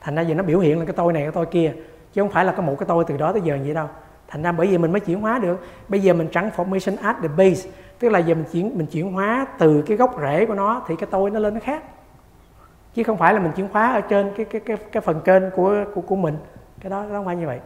[0.00, 1.72] Thành ra giờ nó biểu hiện là cái tôi này cái tôi kia.
[2.12, 3.86] Chứ không phải là có một cái tôi từ đó tới giờ vậy đâu.
[4.28, 5.66] Thành ra bởi vì mình mới chuyển hóa được.
[5.88, 7.70] Bây giờ mình transformation at the base.
[7.98, 10.96] Tức là giờ mình chuyển mình chuyển hóa từ cái gốc rễ của nó thì
[10.96, 11.82] cái tôi nó lên nó khác
[12.94, 15.50] chứ không phải là mình chuyển khóa ở trên cái cái cái cái phần trên
[15.56, 16.38] của của của mình.
[16.80, 17.60] Cái đó nó không phải như vậy.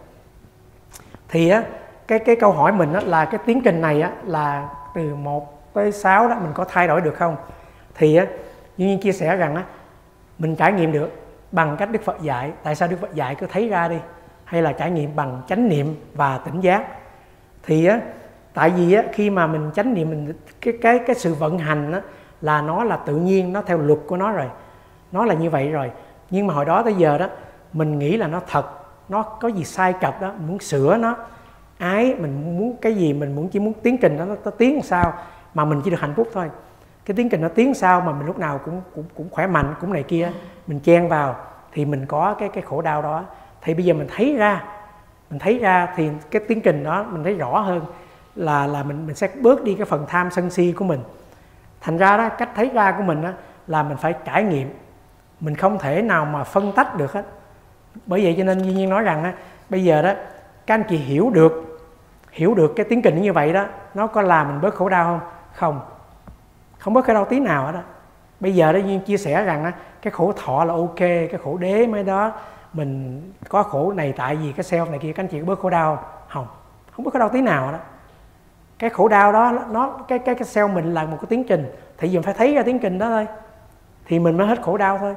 [1.28, 1.62] Thì á
[2.06, 5.74] cái cái câu hỏi mình á, là cái tiến trình này á, là từ 1
[5.74, 7.36] tới 6 đó mình có thay đổi được không?
[7.94, 8.26] Thì á
[8.76, 9.62] như nhiên chia sẻ rằng á
[10.38, 11.10] mình trải nghiệm được
[11.52, 12.52] bằng cách Đức Phật dạy.
[12.62, 13.34] Tại sao Đức Phật dạy?
[13.34, 13.98] Cứ thấy ra đi.
[14.44, 16.86] Hay là trải nghiệm bằng chánh niệm và tỉnh giác.
[17.62, 18.00] Thì á
[18.54, 21.92] tại vì á khi mà mình chánh niệm mình cái cái cái sự vận hành
[21.92, 22.00] á
[22.40, 24.46] là nó là tự nhiên nó theo luật của nó rồi
[25.14, 25.90] nó là như vậy rồi.
[26.30, 27.26] Nhưng mà hồi đó tới giờ đó
[27.72, 28.66] mình nghĩ là nó thật.
[29.08, 31.16] Nó có gì sai cập đó muốn sửa nó.
[31.78, 34.82] Ái mình muốn cái gì mình muốn chỉ muốn tiến trình đó nó, nó tiến
[34.82, 35.12] sao
[35.54, 36.50] mà mình chỉ được hạnh phúc thôi.
[37.04, 39.74] Cái tiến trình nó tiến sao mà mình lúc nào cũng cũng cũng khỏe mạnh
[39.80, 40.32] cũng này kia
[40.66, 41.36] mình chen vào
[41.72, 43.24] thì mình có cái cái khổ đau đó.
[43.62, 44.64] Thì bây giờ mình thấy ra
[45.30, 47.80] mình thấy ra thì cái tiến trình đó mình thấy rõ hơn
[48.34, 51.00] là là mình mình sẽ bớt đi cái phần tham sân si của mình.
[51.80, 53.30] Thành ra đó cách thấy ra của mình đó
[53.66, 54.68] là mình phải trải nghiệm
[55.40, 57.24] mình không thể nào mà phân tách được hết.
[58.06, 59.32] Bởi vậy cho nên duy nhiên nói rằng á,
[59.70, 60.12] bây giờ đó
[60.66, 61.80] các anh chị hiểu được
[62.32, 63.64] hiểu được cái tiến trình như vậy đó
[63.94, 65.20] nó có làm mình bớt khổ đau không?
[65.54, 65.80] Không.
[66.78, 67.80] Không bớt khổ đau tí nào hết đó
[68.40, 69.72] bây giờ đó duyên chia sẻ rằng á,
[70.02, 72.32] cái khổ thọ là ok cái khổ đế mới đó
[72.72, 75.58] mình có khổ này tại vì cái self này kia các anh chị có bớt
[75.58, 76.06] khổ đau không?
[76.28, 76.46] Không.
[76.90, 77.78] Không bớt khổ đau tí nào đó
[78.78, 81.72] cái khổ đau đó nó cái cái cái self mình là một cái tiến trình
[81.98, 83.26] thì mình phải thấy ra tiến trình đó thôi
[84.06, 85.14] thì mình mới hết khổ đau thôi.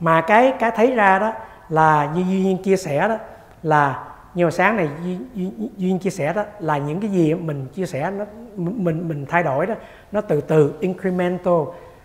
[0.00, 1.32] Mà cái cái thấy ra đó
[1.68, 3.16] là như duy nhiên chia sẻ đó
[3.62, 4.04] là
[4.34, 7.86] như mà sáng này duy, duy, chia sẻ đó là những cái gì mình chia
[7.86, 8.24] sẻ nó
[8.56, 9.74] mình mình thay đổi đó
[10.12, 11.54] nó từ từ incremental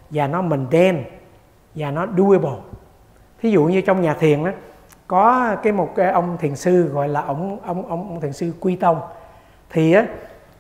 [0.10, 1.04] và nó mình đen
[1.76, 2.60] và nó doable.
[3.42, 4.52] Thí dụ như trong nhà thiền đó
[5.08, 8.54] có cái một cái ông thiền sư gọi là ông ông ông, ông thiền sư
[8.60, 9.02] quy tông
[9.70, 10.06] thì á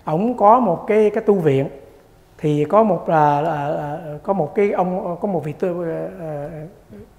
[0.06, 1.70] ổng có một cái cái tu viện
[2.44, 6.10] thì có một là, là, là có một cái ông có một vị tư, ờ,
[6.20, 6.50] ờ,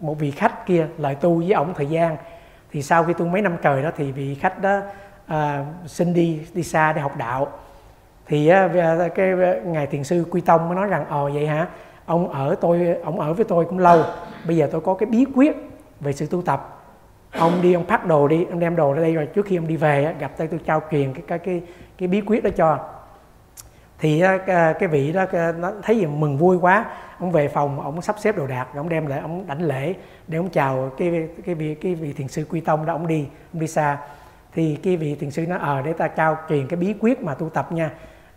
[0.00, 2.16] một vị khách kia lại tu với ông thời gian.
[2.70, 4.80] Thì sau khi tu mấy năm trời đó thì vị khách đó
[5.26, 7.48] à, xin đi đi xa để học đạo.
[8.26, 8.52] Thì
[9.14, 11.66] cái ngài thiền sư quy tông mới nói rằng ồ vậy hả?
[12.06, 14.02] Ông ở tôi ông ở với tôi cũng lâu.
[14.46, 15.56] Bây giờ tôi có cái bí quyết
[16.00, 16.82] về sự tu tập.
[17.38, 19.68] Ông đi ông phát đồ đi ông đem đồ ra đây rồi trước khi ông
[19.68, 21.62] đi về gặp tay tôi trao truyền cái cái cái
[21.98, 22.78] cái bí quyết đó cho
[23.98, 24.38] thì ờ,
[24.78, 25.24] cái vị đó
[25.58, 26.84] nó thấy gì mừng vui quá
[27.18, 29.94] ông về phòng ông sắp xếp đồ đạc ông đem lại ông đảnh lễ
[30.28, 33.26] để ông chào cái cái vị cái vị thiền sư quy tông đó ông đi
[33.52, 33.98] ông đi xa.
[34.52, 37.22] Thì cái vị thiền sư nó ờ à, để ta trao truyền cái bí quyết
[37.22, 37.90] mà tu tập nha.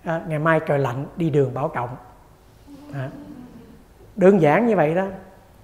[0.04, 1.90] À, ngày mai trời lạnh đi đường bảo trọng.
[2.94, 3.10] À,
[4.16, 5.06] đơn giản như vậy đó.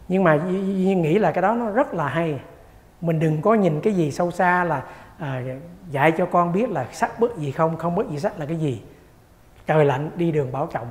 [0.08, 2.40] Nhưng mà Duy nghĩ là cái đó nó rất là hay.
[3.02, 4.84] Mình đừng có nhìn cái gì sâu xa là
[5.18, 5.42] à,
[5.92, 8.58] dạy cho con biết là sắc bất gì không không bất gì sắc là cái
[8.58, 8.82] gì
[9.68, 10.88] trời lạnh đi đường bảo trọng.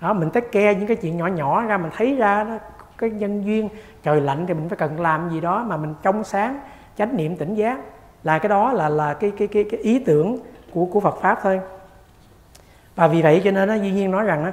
[0.00, 2.58] Đó mình take care những cái chuyện nhỏ nhỏ ra mình thấy ra đó
[2.98, 3.68] cái nhân duyên.
[4.02, 6.60] Trời lạnh thì mình phải cần làm gì đó mà mình trong sáng
[6.96, 7.78] chánh niệm tỉnh giác.
[8.24, 10.38] Là cái đó là là cái cái cái, cái ý tưởng
[10.72, 11.60] của của Phật pháp thôi.
[12.94, 14.52] Và vì vậy cho nên nó duy nhiên nói rằng á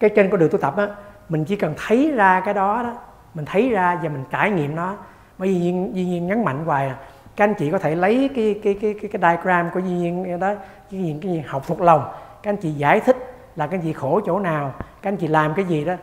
[0.00, 0.88] cái trên con đường tu tập á
[1.28, 2.92] mình chỉ cần thấy ra cái đó đó
[3.34, 4.94] mình thấy ra và mình trải nghiệm nó.
[5.38, 6.96] Bởi vì duy nhiên, duy nhiên nhấn mạnh hoài à
[7.36, 10.40] các anh chị có thể lấy cái cái cái cái, cái diagram của duy nhiên
[10.40, 10.54] đó
[10.90, 12.04] duy nhiên cái gì học thuộc lòng
[12.46, 13.16] các anh chị giải thích
[13.56, 15.94] là các anh chị khổ chỗ nào các anh chị làm cái gì đó.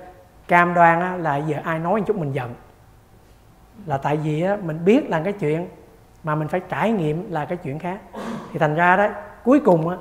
[0.47, 2.53] Cam đoan á, là giờ ai nói một chút mình giận.
[3.85, 5.67] Là tại vì á, mình biết là cái chuyện
[6.23, 7.97] mà mình phải trải nghiệm là cái chuyện khác.
[8.51, 9.07] Thì thành ra đó
[9.43, 9.97] cuối cùng á,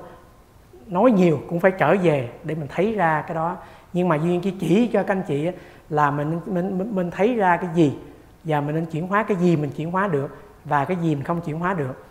[0.86, 3.57] nói nhiều cũng phải trở về để mình thấy ra cái đó.
[3.93, 5.53] Nhưng mà duyên chỉ chỉ cho các anh chị á,
[5.90, 7.99] là mình mình mình, mình thấy ra cái gì
[8.45, 11.24] và mình nên chuyển hóa cái gì mình chuyển hóa được và cái gì mình
[11.24, 12.05] không chuyển hóa được.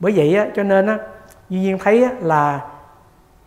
[0.00, 0.98] Bởi vậy á, cho nên á,
[1.48, 2.70] duy nhiên thấy á, là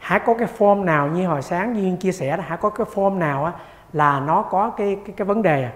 [0.08, 2.88] hãy có cái form nào như hồi sáng duyên chia sẻ đó hãy có cái
[2.94, 3.52] form nào á,
[3.94, 5.74] là nó có cái cái, cái vấn đề à.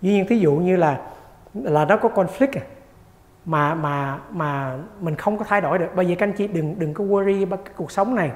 [0.00, 1.00] duy nhiên thí dụ như là
[1.54, 2.62] là nó có conflict à,
[3.44, 5.94] mà mà mà mình không có thay đổi được.
[5.94, 8.30] Bây giờ các anh chị đừng đừng có worry cái cuộc sống này.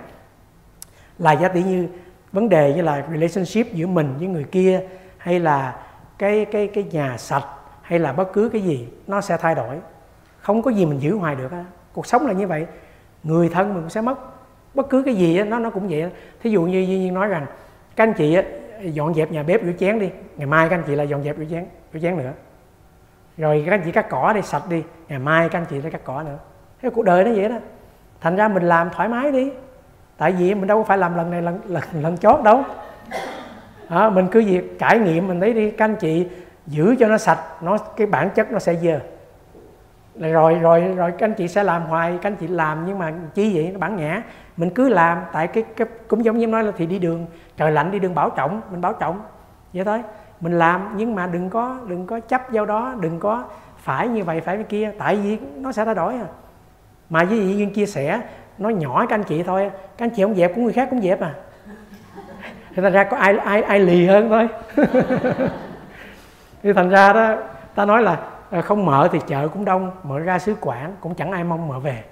[1.18, 1.88] Là giả tỷ như
[2.32, 4.80] vấn đề như là relationship giữa mình với người kia
[5.18, 5.76] hay là
[6.18, 7.44] cái cái cái nhà sạch
[7.82, 9.76] hay là bất cứ cái gì nó sẽ thay đổi.
[10.40, 11.64] Không có gì mình giữ hoài được á.
[11.92, 12.66] Cuộc sống là như vậy.
[13.22, 14.37] Người thân mình cũng sẽ mất
[14.74, 16.10] bất cứ cái gì nó nó cũng vậy
[16.42, 17.46] thí dụ như duy nhiên nói rằng
[17.96, 18.38] các anh chị
[18.82, 21.36] dọn dẹp nhà bếp rửa chén đi ngày mai các anh chị lại dọn dẹp
[21.38, 22.32] rửa chén rửa chén nữa.
[23.38, 25.90] Rồi các anh chị cắt cỏ đi sạch đi ngày mai các anh chị lại
[25.90, 26.38] cắt cỏ nữa.
[26.82, 27.56] Thế cuộc đời nó vậy đó.
[28.20, 29.50] Thành ra mình làm thoải mái đi.
[30.16, 32.62] Tại vì mình đâu có phải làm lần này lần lần lần chót đâu.
[33.88, 36.26] À, mình cứ việc trải nghiệm mình thấy đi các anh chị
[36.66, 39.00] giữ cho nó sạch nó cái bản chất nó sẽ dơ
[40.20, 43.12] rồi rồi rồi các anh chị sẽ làm hoài, các anh chị làm nhưng mà
[43.34, 44.22] chi vậy, nó bản ngã.
[44.56, 47.70] Mình cứ làm, tại cái cái, cũng giống như nói là thì đi đường, trời
[47.70, 49.20] lạnh đi đường bảo trọng, mình bảo trọng,
[49.72, 50.02] vậy thôi.
[50.40, 53.44] Mình làm nhưng mà đừng có đừng có chấp vào đó, đừng có
[53.76, 56.26] phải như vậy, phải như kia, tại vì nó sẽ thay đổi à.
[57.10, 58.20] Mà với vị duyên chia sẻ,
[58.58, 61.02] nó nhỏ các anh chị thôi, các anh chị không dẹp của người khác cũng
[61.02, 61.34] dẹp à.
[62.74, 64.48] Thì thành ra có ai ai ai lì hơn thôi.
[66.62, 67.36] Thì thành ra đó,
[67.74, 68.16] ta nói là
[68.50, 71.68] À, không mở thì chợ cũng đông mở ra xứ quảng cũng chẳng ai mong
[71.68, 72.04] mở về.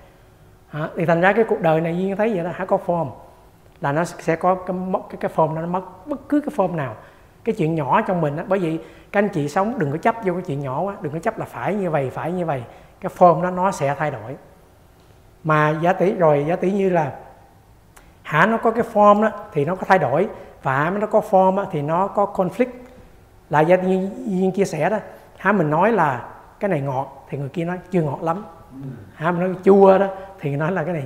[0.69, 0.89] Hả?
[0.97, 3.11] thì thành ra cái cuộc đời này duyên thấy vậy đó hả có form.
[3.81, 4.77] Là nó sẽ có cái
[5.11, 6.95] cái, cái form đó nó mất bất cứ cái form nào.
[7.45, 8.79] Cái chuyện nhỏ trong mình á bởi vì
[9.13, 11.39] các anh chị sống đừng có chấp vô cái chuyện nhỏ quá đừng có chấp
[11.39, 12.65] là phải như vậy phải như vậy.
[13.01, 14.37] Cái form đó nó sẽ thay đổi.
[15.45, 17.13] Mà giá tỷ rồi giá tỷ như là
[18.23, 20.29] hả nó có cái form đó thì nó có thay đổi.
[20.63, 22.73] Và nó có form đó, thì nó có conflict.
[23.51, 24.99] Là giá như duyên chia sẻ đó
[25.47, 26.25] hả mình nói là
[26.61, 28.45] cái này ngọt thì người kia nói chưa ngọt lắm.
[29.15, 30.07] Hả mình nói chua đó
[30.41, 31.05] thì nói là cái này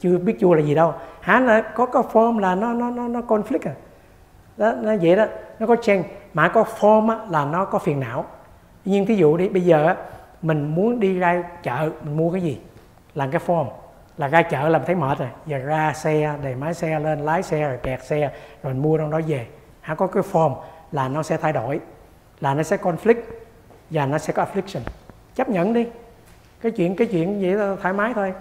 [0.00, 0.94] chưa biết chua là gì đâu.
[1.20, 3.74] Hả là có có form là nó nó nó nó conflict à.
[4.56, 5.26] Đó nó vậy đó
[5.58, 6.02] nó có chen
[6.34, 8.24] mà có form á, là nó có phiền não.
[8.84, 9.96] Nhưng thí dụ đi bây giờ á,
[10.42, 12.60] mình muốn đi ra chợ mình mua cái gì?
[13.14, 13.66] Là cái form.
[14.18, 15.28] Là ra chợ là mình thấy mệt rồi.
[15.46, 18.20] Giờ ra xe để máy xe lên lái xe rồi kẹt xe
[18.62, 19.46] rồi mình mua trong đó về.
[19.80, 20.54] Hả có cái form
[20.92, 21.80] là nó sẽ thay đổi
[22.40, 23.22] là nó sẽ conflict
[23.90, 24.80] và nó sẽ có affliction.
[25.34, 25.86] Chấp nhận đi.
[26.60, 28.32] Cái chuyện cái chuyện vậy là thoải mái thôi.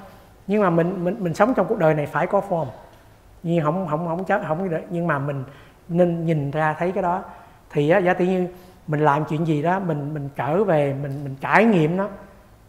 [0.48, 2.66] Nhưng mà mình mình mình sống trong cuộc đời này phải có form.
[3.44, 5.44] Nhưng không không không chết không nhưng mà mình
[5.88, 7.24] nên nhìn ra thấy cái đó.
[7.72, 8.48] Thì á, giả tỷ như
[8.88, 12.08] mình làm chuyện gì đó, mình mình trở về, mình mình trải nghiệm nó.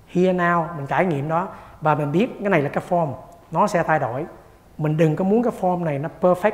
[0.08, 1.48] Here now, mình trải nghiệm đó.
[1.80, 3.12] Và mình biết cái này là cái form.
[3.50, 4.26] Nó sẽ thay đổi.
[4.78, 6.52] Mình đừng có muốn cái form này nó perfect.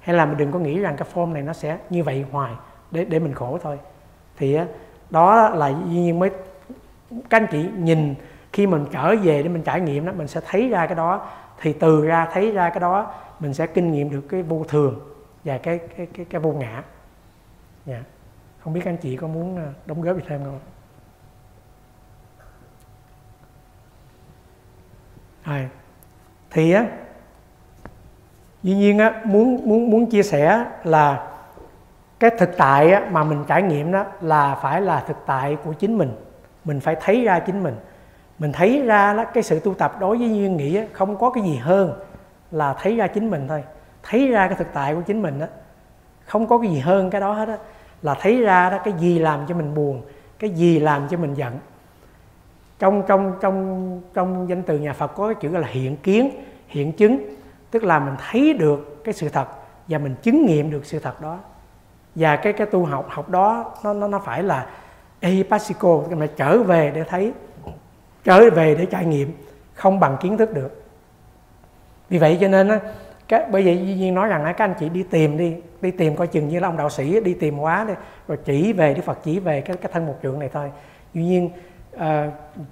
[0.00, 2.52] Hay là mình đừng có nghĩ rằng cái form này nó sẽ như vậy hoài.
[2.90, 3.78] Để để mình khổ thôi.
[4.36, 4.58] Thì
[5.12, 6.30] đó là duy nhiên mới
[7.30, 8.14] các anh chị nhìn
[8.52, 11.26] khi mình trở về để mình trải nghiệm đó mình sẽ thấy ra cái đó.
[11.60, 15.00] Thì từ ra thấy ra cái đó mình sẽ kinh nghiệm được cái vô thường
[15.44, 16.82] và cái cái cái, cái vô ngã.
[17.86, 18.02] Dạ.
[18.60, 20.58] không biết các anh chị có muốn ờ, đóng góp gì thêm không?
[25.42, 25.68] À,
[26.50, 26.86] thì á
[28.62, 31.31] duy nhiên á muốn muốn muốn chia sẻ là
[32.22, 35.72] cái thực tại á, mà mình trải nghiệm đó là phải là thực tại của
[35.72, 36.12] chính mình.
[36.64, 37.74] Mình phải thấy ra chính mình.
[38.38, 41.30] Mình thấy ra đó, cái sự tu tập đối với duyên nghĩ á, không có
[41.30, 41.92] cái gì hơn
[42.50, 43.64] là thấy ra chính mình thôi.
[44.02, 45.46] Thấy ra cái thực tại của chính mình đó
[46.24, 47.56] không có cái gì hơn cái đó hết á.
[48.02, 50.02] Là thấy ra đó cái gì làm cho mình buồn
[50.38, 51.58] cái gì làm cho mình giận.
[52.78, 56.30] Trong trong trong trong danh từ nhà Phật có cái chữ là hiện kiến
[56.68, 57.18] hiện chứng.
[57.70, 59.48] Tức là mình thấy được cái sự thật
[59.88, 61.38] và mình chứng nghiệm được sự thật đó
[62.14, 64.66] và cái cái tu học học đó nó nó nó phải là
[65.20, 67.32] ehipassiko mà trở về để thấy
[68.24, 69.32] trở về để trải nghiệm
[69.74, 70.82] không bằng kiến thức được.
[72.08, 72.80] Vì vậy cho nên á
[73.28, 76.16] cái bởi vậy duy nhiên nói rằng các anh chị đi tìm đi đi tìm
[76.16, 77.94] coi chừng như là ông đạo sĩ đi tìm quá đi
[78.28, 80.70] rồi chỉ về đức phật chỉ về cái cái thân một trượng này thôi.
[81.14, 81.50] Duy nhiên
[81.96, 82.00] uh,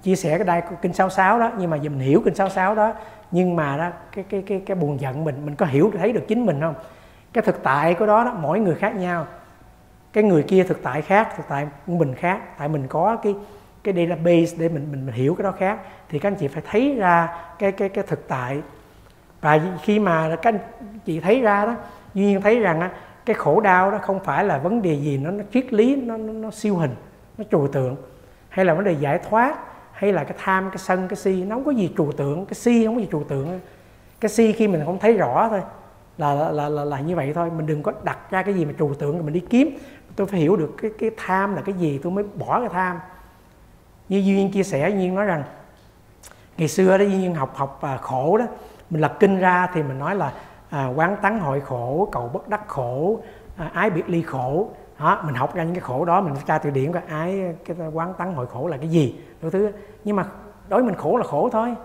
[0.03, 2.93] chia sẻ cái đai kinh 66 đó nhưng mà dùm mình hiểu kinh 66 đó
[3.31, 6.23] nhưng mà đó cái cái cái cái buồn giận mình mình có hiểu thấy được
[6.27, 6.75] chính mình không?
[7.33, 9.27] Cái thực tại của đó đó mỗi người khác nhau.
[10.13, 12.57] Cái người kia thực tại khác thực tại của mình khác.
[12.57, 13.35] Tại mình có cái
[13.83, 15.79] cái database để mình mình, mình hiểu cái đó khác.
[16.09, 17.29] Thì các anh chị phải thấy ra
[17.59, 18.61] cái cái cái thực tại.
[19.41, 20.59] Và khi mà các anh
[21.05, 21.75] chị thấy ra đó
[22.13, 22.91] duy nhiên thấy rằng á,
[23.25, 26.17] cái khổ đau đó không phải là vấn đề gì nó, nó triết lý nó,
[26.17, 26.95] nó, nó siêu hình
[27.37, 27.95] nó trừu tượng
[28.49, 29.55] hay là vấn đề giải thoát
[29.91, 31.43] hay là cái tham cái sân cái si.
[31.43, 33.59] Nó không có gì trừu tượng cái si không có gì trừu tượng.
[34.19, 35.61] Cái si khi mình không thấy rõ thôi
[36.17, 37.51] là là, là là là như vậy thôi.
[37.57, 39.77] Mình đừng có đặt ra cái gì mà trừu tượng rồi mình đi kiếm.
[40.15, 42.99] Tôi phải hiểu được cái cái tham là cái gì tôi mới bỏ cái tham.
[44.09, 45.43] Như duyên chia sẻ duyên nói rằng
[46.57, 48.45] ngày xưa đó duyên học học à, khổ đó.
[48.89, 50.33] Mình lật kinh ra thì mình nói là
[50.69, 53.19] à, quán tắng hội khổ cầu bất đắc khổ
[53.57, 54.69] à, ái biệt ly khổ.
[54.99, 57.77] Đó, mình học ra những cái khổ đó mình tra từ điển coi ái cái
[57.93, 59.71] quán tắng hội khổ là cái gì đôi thứ.
[60.03, 60.25] Nhưng mà
[60.69, 61.75] đối với mình khổ là khổ thôi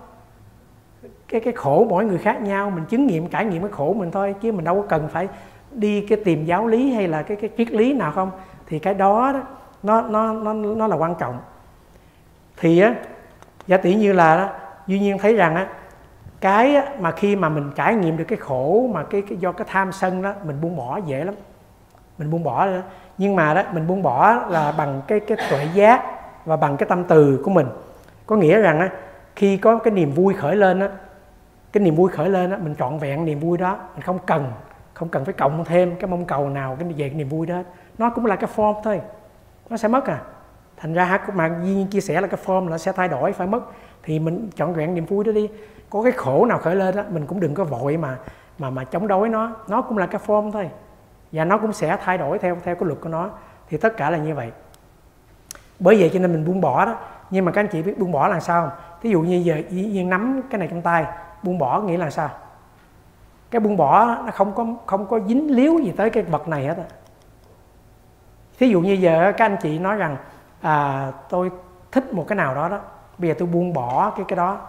[1.29, 4.11] cái cái khổ mỗi người khác nhau mình chứng nghiệm trải nghiệm cái khổ mình
[4.11, 5.29] thôi chứ mình đâu có cần phải
[5.71, 8.31] đi cái tìm giáo lý hay là cái cái triết lý nào không.
[8.67, 9.43] Thì cái đó, đó
[9.83, 11.39] nó nó nó nó là quan trọng.
[12.57, 12.95] Thì á
[13.67, 14.49] giả tỷ như là đó,
[14.87, 15.67] duy nhiên thấy rằng á
[16.41, 19.67] cái mà khi mà mình trải nghiệm được cái khổ mà cái, cái do cái
[19.71, 21.35] tham sân đó mình buông bỏ dễ lắm.
[22.19, 22.79] Mình buông bỏ đó.
[23.19, 26.03] nhưng mà đó mình buông bỏ là bằng cái cái tuệ giác
[26.45, 27.67] và bằng cái tâm từ của mình.
[28.27, 28.91] Có nghĩa rằng á
[29.37, 30.89] khi có cái niềm vui khởi lên á
[31.73, 33.79] cái niềm vui khởi lên á, mình trọn vẹn niềm vui đó.
[33.95, 34.53] Mình không cần
[34.95, 37.63] không cần phải cộng thêm cái mong cầu nào, cái về cái niềm vui đó.
[37.99, 39.01] Nó cũng là cái form thôi.
[39.71, 40.21] Nó sẽ mất à.
[40.77, 43.47] Thành ra mà Duy Nhiên chia sẻ là cái form nó sẽ thay đổi, phải
[43.47, 43.61] mất.
[44.03, 45.49] Thì mình chọn vẹn niềm vui đó đi.
[45.91, 48.17] Có cái khổ nào khởi lên đó mình cũng đừng có vội mà
[48.59, 49.57] mà mà chống đối nó.
[49.69, 50.71] Nó cũng là cái form thôi.
[51.33, 53.31] Và nó cũng sẽ thay đổi theo theo cái luật của nó.
[53.69, 54.51] Thì tất cả là như vậy.
[55.79, 56.99] Bởi vậy cho nên mình buông bỏ đó.
[57.31, 58.79] Nhưng mà các anh chị biết buông bỏ là sao không?
[59.03, 61.05] Ví dụ như giờ dĩ Nhiên nắm cái này trong tay
[61.43, 62.31] buông bỏ nghĩa là sao?
[63.51, 66.67] Cái buông bỏ nó không có không có dính líu gì tới cái vật này
[66.67, 66.85] hết á.
[68.59, 70.17] Thí dụ như giờ các anh chị nói rằng
[70.61, 71.51] à, tôi
[71.93, 72.81] thích một cái nào đó đó
[73.19, 74.61] bây giờ tôi buông bỏ cái cái đó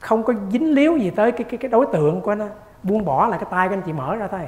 [0.00, 2.46] không có dính líu gì tới cái cái cái đối tượng của nó
[2.82, 4.40] buông bỏ là cái tay của anh chị mở ra thôi.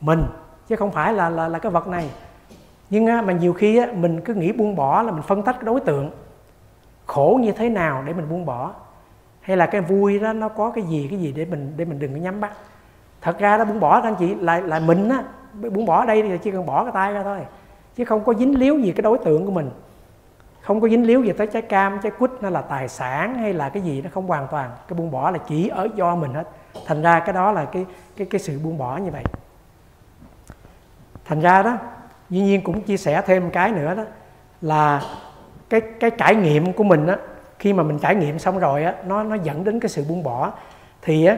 [0.00, 0.24] Mình
[0.68, 2.10] chứ không phải là là là cái vật này.
[2.90, 5.80] Nhưng mà nhiều khi mình cứ nghĩ buông bỏ là mình phân tách cái đối
[5.80, 6.10] tượng.
[7.06, 8.72] Khổ như thế nào để mình buông bỏ?
[9.44, 11.98] Hay là cái vui đó, nó có cái gì cái gì để mình để mình
[11.98, 12.52] đừng có nhắm bắt
[13.20, 15.22] thật ra đó, buông bỏ các anh chị là là mình á
[15.54, 17.38] buông bỏ ở đây thì chỉ cần bỏ cái tay ra thôi.
[17.96, 19.70] Chứ không có dính líu gì cái đối tượng của mình.
[20.62, 23.52] Không có dính líu gì tới trái cam, trái quýt, nó là tài sản hay
[23.52, 24.70] là cái gì, nó không hoàn toàn.
[24.88, 26.48] Cái buông bỏ là chỉ ở do mình hết.
[26.86, 27.86] Thành ra cái đó là cái
[28.16, 29.24] cái cái sự buông bỏ như vậy.
[31.24, 31.78] Thành ra đó
[32.30, 34.04] dĩ nhiên cũng chia sẻ thêm một cái nữa đó,
[34.60, 35.02] là
[35.70, 37.16] cái cái trải nghiệm của mình á
[37.58, 40.22] khi mà mình trải nghiệm xong rồi á nó nó dẫn đến cái sự buông
[40.22, 40.52] bỏ.
[41.02, 41.36] Thì á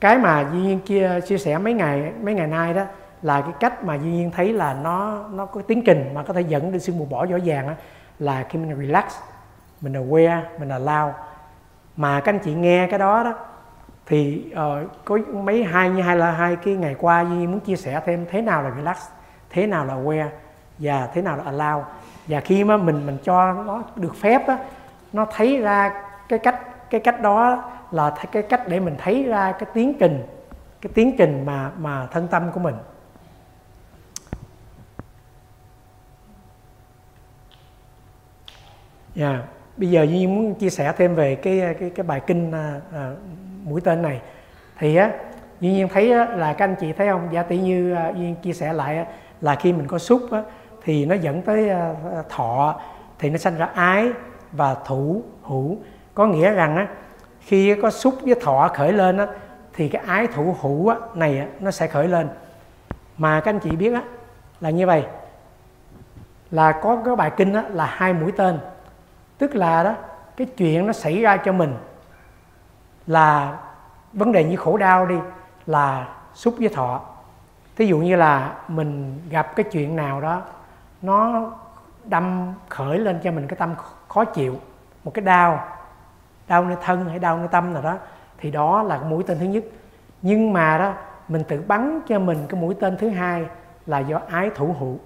[0.00, 2.84] cái mà duy nhiên chia chia sẻ mấy ngày mấy ngày nay đó
[3.22, 6.32] là cái cách mà duy nhiên thấy là nó nó có tiến trình mà có
[6.32, 7.74] thể dẫn đến sự buông bỏ rõ ràng á
[8.18, 9.04] là khi mình relax
[9.80, 11.14] mình aware mình là lao
[11.96, 13.34] mà các anh chị nghe cái đó đó
[14.06, 17.76] thì uh, có mấy hai như hai là hai cái ngày qua Duy muốn chia
[17.76, 18.96] sẻ thêm thế nào là relax
[19.50, 20.28] thế nào là aware
[20.78, 21.82] và thế nào là allow.
[22.26, 24.58] Và khi mà mình mình cho nó được phép á,
[25.12, 29.52] nó thấy ra cái cách cái cách đó là cái cách để mình thấy ra
[29.52, 30.26] cái tiến trình
[30.80, 32.74] cái tiến trình mà mà thân tâm của mình.
[39.16, 39.40] Yeah.
[39.76, 43.12] Bây giờ Duy muốn chia sẻ thêm về cái cái cái bài kinh à, à,
[43.64, 44.20] mũi tên này.
[44.78, 45.10] Thì á
[45.60, 47.28] Duy Nhiên thấy á, là các anh chị thấy không?
[47.32, 49.04] Giả tỷ như à, Duy Nhiên chia sẻ lại á,
[49.40, 50.42] là khi mình có xúc á,
[50.84, 51.94] thì nó dẫn tới à,
[52.28, 52.80] thọ
[53.18, 54.12] thì nó sanh ra ái
[54.52, 55.76] và thủ hữu.
[56.14, 56.86] Có nghĩa rằng á,
[57.40, 59.26] khi có xúc với thọ khởi lên á,
[59.72, 62.28] thì cái ái thủ hữu á, này á, nó sẽ khởi lên.
[63.18, 64.02] Mà các anh chị biết á,
[64.60, 65.04] là như vậy.
[66.50, 68.58] Là có cái bài kinh á, là hai mũi tên.
[69.38, 69.94] Tức là đó
[70.36, 71.74] cái chuyện nó xảy ra cho mình
[73.06, 73.58] là
[74.12, 75.16] vấn đề như khổ đau đi
[75.66, 77.00] là xúc với thọ.
[77.76, 80.42] Thí dụ như là mình gặp cái chuyện nào đó
[81.02, 81.50] nó
[82.08, 83.74] đâm khởi lên cho mình cái tâm
[84.08, 84.56] khó chịu
[85.04, 85.68] một cái đau
[86.48, 87.96] đau nơi thân hay đau nơi tâm nào đó
[88.38, 89.64] thì đó là mũi tên thứ nhất.
[90.22, 90.94] Nhưng mà đó
[91.28, 93.46] mình tự bắn cho mình cái mũi tên thứ hai
[93.86, 94.98] là do ái thủ hữu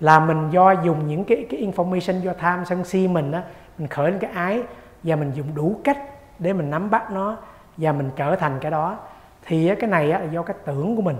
[0.00, 3.42] là mình do dùng những cái cái information do tham sân si mình á
[3.78, 4.62] mình khởi lên cái ái
[5.02, 5.98] và mình dùng đủ cách
[6.38, 7.36] để mình nắm bắt nó
[7.76, 8.96] và mình trở thành cái đó.
[9.44, 11.16] Thì cái này á, là do cái tưởng của mình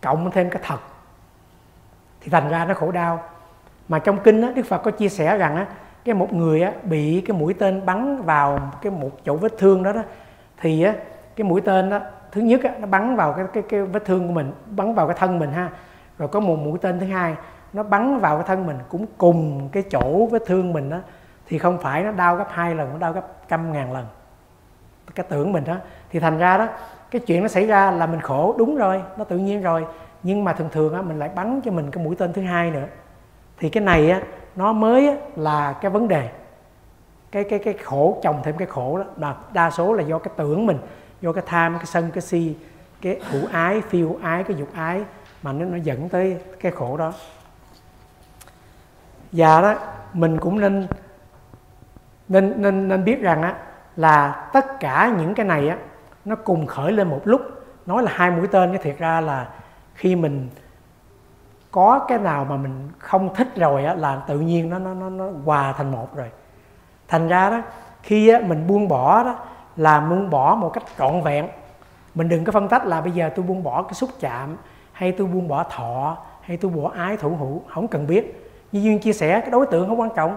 [0.00, 0.78] cộng thêm cái thật.
[2.20, 3.22] Thì thành ra nó khổ đau
[3.88, 5.66] mà trong kinh á, Đức Phật có chia sẻ rằng á,
[6.04, 9.82] cái một người á, bị cái mũi tên bắn vào cái một chỗ vết thương
[9.82, 10.02] đó đó
[10.60, 10.94] thì á,
[11.36, 12.00] cái mũi tên đó
[12.32, 15.06] thứ nhất á, nó bắn vào cái, cái cái vết thương của mình bắn vào
[15.06, 15.70] cái thân mình ha.
[16.18, 17.34] Rồi có một mũi tên thứ hai
[17.72, 20.98] nó bắn vào cái thân mình cũng cùng cái chỗ vết thương mình đó
[21.46, 24.06] thì không phải nó đau gấp hai lần nó đau gấp trăm ngàn lần.
[25.14, 25.76] Cái tưởng mình đó.
[26.10, 26.68] Thì thành ra đó
[27.10, 29.86] cái chuyện nó xảy ra là mình khổ đúng rồi nó tự nhiên rồi.
[30.22, 32.70] Nhưng mà thường thường á, mình lại bắn cho mình cái mũi tên thứ hai
[32.70, 32.86] nữa
[33.58, 34.20] thì cái này á,
[34.56, 36.30] nó mới á, là cái vấn đề.
[37.30, 39.04] Cái cái cái khổ chồng thêm cái khổ đó.
[39.16, 40.78] Là đa số là do cái tưởng mình
[41.20, 42.56] do cái tham cái sân cái si
[43.02, 45.02] cái hữu ái phiêu ái cái dục ái
[45.42, 47.12] mà nó nó dẫn tới cái khổ đó.
[49.32, 49.74] Và đó
[50.12, 50.86] mình cũng nên
[52.28, 53.54] nên nên nên biết rằng á
[53.96, 55.76] là tất cả những cái này á
[56.24, 57.40] nó cùng khởi lên một lúc.
[57.86, 59.48] Nói là hai mũi tên cái thiệt ra là
[59.94, 60.48] khi mình
[61.70, 65.08] có cái nào mà mình không thích rồi á là tự nhiên nó nó nó,
[65.10, 66.30] nó hòa thành một rồi.
[67.08, 67.60] Thành ra đó
[68.02, 69.34] khi á, mình buông bỏ đó
[69.76, 71.48] là buông bỏ một cách trọn vẹn.
[72.14, 74.56] Mình đừng có phân tách là bây giờ tôi buông bỏ cái xúc chạm
[74.92, 78.52] hay tôi buông bỏ thọ hay tôi bỏ ái thủ hữu không cần biết.
[78.72, 80.36] Như duyên chia sẻ cái đối tượng không quan trọng.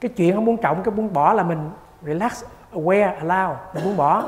[0.00, 1.70] Cái chuyện không quan trọng cái buông bỏ là mình
[2.02, 4.24] relax aware allow mình buông bỏ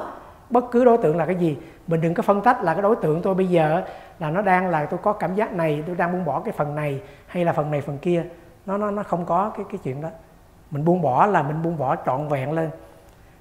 [0.51, 2.97] bất cứ đối tượng là cái gì, mình đừng có phân tách là cái đối
[2.97, 3.83] tượng tôi bây giờ
[4.19, 6.75] là nó đang là tôi có cảm giác này, tôi đang buông bỏ cái phần
[6.75, 8.25] này, hay là phần này, phần kia.
[8.67, 10.09] Nó nó nó không có cái cái chuyện đó.
[10.71, 12.71] Mình buông bỏ là mình buông bỏ trọn vẹn lên.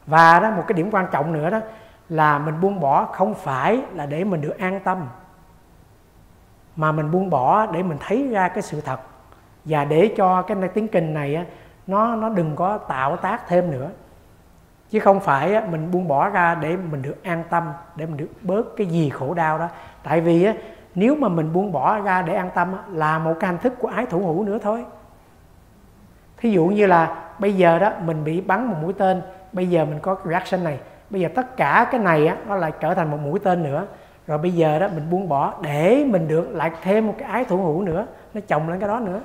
[0.05, 1.59] Và đó, một cái điểm quan trọng nữa đó,
[2.09, 5.07] là mình buông bỏ không phải là để mình được an tâm,
[6.75, 8.99] mà mình buông bỏ để mình thấy ra cái sự thật.
[9.65, 11.45] Và để cho cái tiếng kinh này
[11.87, 13.89] nó nó đừng có tạo tác thêm nữa
[14.89, 18.17] chứ không phải á, mình buông bỏ ra để mình được an tâm để mình
[18.17, 19.67] được bớt cái gì khổ đau đó.
[20.03, 20.53] Tại vì á,
[20.95, 23.87] nếu mà mình buông bỏ ra để an tâm là một cái hành thức của
[23.87, 24.85] ái thủ hữu nữa thôi.
[26.37, 29.21] Thí dụ như là bây giờ đó mình bị bắn một mũi tên
[29.53, 30.79] bây giờ mình có cái reaction này.
[31.09, 33.85] Bây giờ tất cả cái này á, nó lại trở thành một mũi tên nữa.
[34.27, 37.45] Rồi bây giờ đó mình buông bỏ để mình được lại thêm một cái ái
[37.45, 38.05] thủ hữu nữa.
[38.33, 39.19] Nó chồng lên cái đó nữa.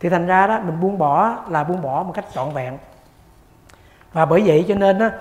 [0.00, 2.78] Thì thành ra đó mình buông bỏ là buông bỏ một cách trọn vẹn
[4.12, 5.12] và bởi vậy cho nên á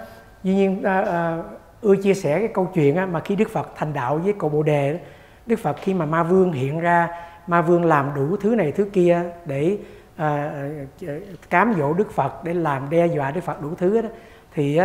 [0.43, 1.37] dĩ nhiên à, à,
[1.81, 4.49] ưa chia sẻ cái câu chuyện á, mà khi đức phật thành đạo với cội
[4.49, 4.99] bồ đề đó,
[5.45, 7.09] đức phật khi mà ma vương hiện ra
[7.47, 9.77] ma vương làm đủ thứ này thứ kia để
[10.15, 10.51] à,
[11.49, 14.09] cám dỗ đức phật để làm đe dọa đức phật đủ thứ đó
[14.53, 14.79] thì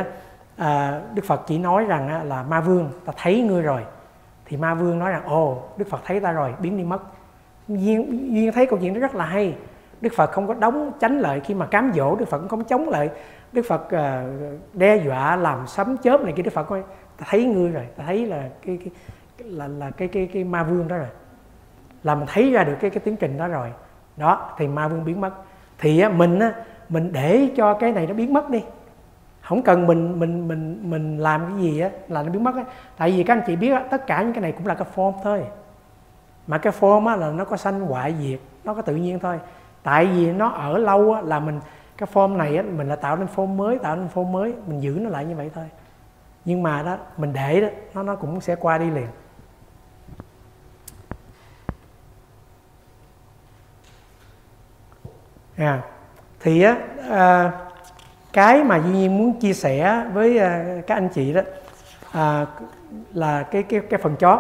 [0.57, 3.82] à, đức phật chỉ nói rằng á là ma vương ta thấy ngươi rồi.
[4.46, 7.02] Thì ma vương nói rằng ồ đức phật thấy ta rồi biến đi mất.
[7.68, 9.55] Duyên, duyên thấy câu chuyện đó rất là hay.
[10.00, 12.64] Đức phật không có đóng tránh lợi khi mà cám dỗ đức phật cũng không
[12.64, 13.11] chống lại
[13.55, 16.82] đức phật uh, đe dọa làm sấm chớp này kia đức phật coi,
[17.16, 18.78] ta thấy ngươi rồi ta thấy là cái,
[19.38, 21.09] cái là là cái cái cái ma vương đó rồi.
[22.02, 23.68] Là mình thấy ra được cái cái tiến trình đó rồi.
[24.16, 25.30] Đó thì ma vương biến mất.
[25.78, 26.52] Thì á, mình á,
[26.88, 28.62] mình để cho cái này nó biến mất đi.
[29.40, 32.64] Không cần mình mình mình mình làm cái gì á là nó biến mất á.
[32.96, 34.88] Tại vì các anh chị biết á, tất cả những cái này cũng là cái
[34.94, 35.44] form thôi.
[36.46, 39.38] Mà cái form á là nó có sanh hoại diệt nó có tự nhiên thôi.
[39.82, 41.61] Tại vì nó ở lâu á, là mình
[41.97, 44.82] cái form này á, mình là tạo nên form mới tạo nên form mới mình
[44.82, 45.64] giữ nó lại như vậy thôi.
[46.45, 49.07] Nhưng mà đó mình để đó nó nó cũng sẽ qua đi liền.
[55.57, 55.82] À,
[56.40, 56.78] thì á
[57.11, 57.53] à,
[58.32, 61.40] cái mà duy nhiên muốn chia sẻ với à, các anh chị đó
[62.12, 62.47] à,
[63.12, 64.38] là cái cái cái phần chót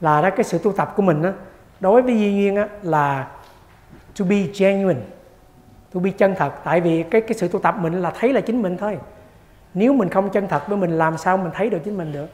[0.00, 1.30] là đó cái sự tu tập của mình đó,
[1.80, 3.28] đối với duy nhiên á, là
[4.18, 5.00] to be genuine
[5.92, 8.40] tôi bi chân thật tại vì cái cái sự tu tập mình là thấy là
[8.40, 8.98] chính mình thôi.
[9.74, 12.26] Nếu mình không chân thật với mình làm sao mình thấy được chính mình được?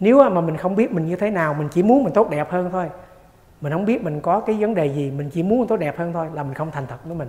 [0.00, 2.50] Nếu mà mình không biết mình như thế nào mình chỉ muốn mình tốt đẹp
[2.50, 2.86] hơn thôi.
[3.60, 5.98] Mình không biết mình có cái vấn đề gì mình chỉ muốn mình tốt đẹp
[5.98, 7.28] hơn thôi là mình không thành thật với mình.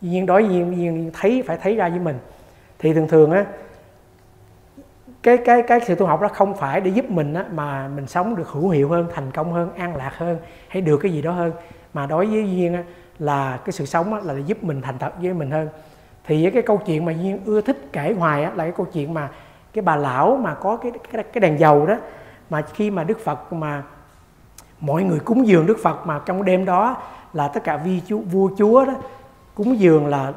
[0.00, 2.18] Dĩ nhiên đối nhiên, nhiên thấy phải thấy ra với mình.
[2.78, 3.44] Thì thường thường á
[5.22, 8.06] cái cái cái sự tu học đó không phải để giúp mình á, mà mình
[8.06, 10.38] sống được hữu hiệu hơn thành công hơn an lạc hơn
[10.68, 11.52] hay được cái gì đó hơn.
[11.94, 12.84] Mà đối với duyên á,
[13.20, 15.68] là cái sự sống á, là để giúp mình thành thật với mình hơn.
[16.24, 19.14] Thì cái câu chuyện mà duyên ưa thích kể hoài á, là cái câu chuyện
[19.14, 19.28] mà
[19.72, 21.94] cái bà lão mà có cái cái, cái đèn dầu đó
[22.50, 23.82] mà khi mà đức phật mà
[24.80, 26.96] mọi người cúng dường đức phật mà trong đêm đó
[27.32, 28.92] là tất cả vi chúa, vua chúa đó
[29.54, 30.32] cúng dường là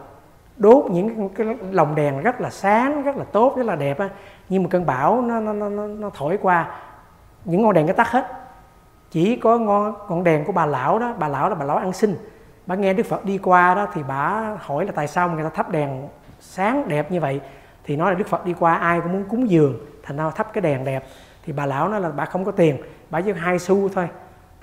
[0.58, 4.10] đốt những cái lồng đèn rất là sáng rất là tốt rất là đẹp á.
[4.50, 6.80] Nhưng mà cơn bão nó nó nó nó thổi qua
[7.46, 8.28] những ngọn đèn nó tắt hết.
[9.12, 11.94] Chỉ có ngọn ngọn đèn của bà lão đó bà lão là bà lão ăn
[11.94, 12.18] xin
[12.66, 15.50] bà nghe đức phật đi qua đó thì bà hỏi là tại sao người ta
[15.50, 16.08] thắp đèn
[16.40, 17.42] sáng đẹp như vậy?
[17.84, 20.54] Thì nói là đức phật đi qua ai cũng muốn cúng dường thành ra thắp
[20.54, 21.04] cái đèn đẹp.
[21.46, 22.78] Thì bà lão nói là bà không có tiền
[23.10, 24.10] bà chỉ hai xu thôi.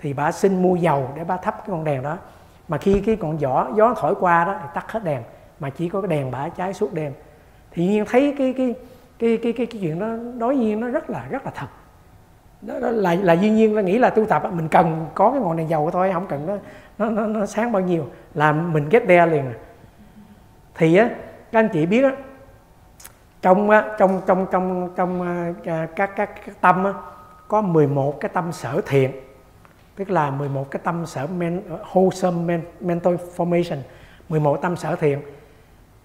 [0.00, 2.16] Thì bà xin mua dầu để bà thắp cái ngọn đèn đó.
[2.68, 5.22] Mà khi cái con gió gió thổi qua đó thì tắt hết đèn
[5.60, 7.12] mà chỉ có cái đèn bà cháy suốt đêm.
[7.70, 8.74] Thì nhiên thấy cái cái
[9.18, 10.06] cái cái cái, cái chuyện đó
[10.38, 11.66] đối nhiên nó rất là rất là thật.
[12.60, 15.40] Đó, đó là là duyên nhiên là nghĩ là tu tập mình cần có cái
[15.40, 16.56] ngọn đèn dầu thôi không cần nó
[17.00, 19.44] nó nó, nó sáng bao nhiêu là mình get there liền.
[20.74, 21.10] Thì á
[21.52, 22.12] các anh chị biết á
[23.42, 26.92] trong trong trong trong trong à, à, các các, các tâm á,
[27.48, 29.10] có 11 cái tâm sở thiện.
[29.96, 33.78] Tức là 11 cái tâm sở men, wholesome men, mental formation
[34.28, 35.20] 11 tâm sở thiện.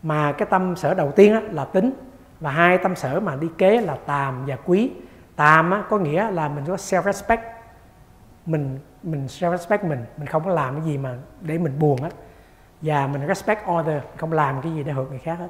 [0.03, 1.93] Mà cái tâm sở đầu tiên á, là tính
[2.39, 4.91] và hai tâm sở mà đi kế là tàm và quý.
[5.35, 7.54] Tàm á, có nghĩa là mình có self respect
[8.45, 12.01] mình mình self respect mình mình không có làm cái gì mà để mình buồn
[12.01, 12.11] hết
[12.81, 15.49] và mình respect order, không làm cái gì để hurt người khác hết.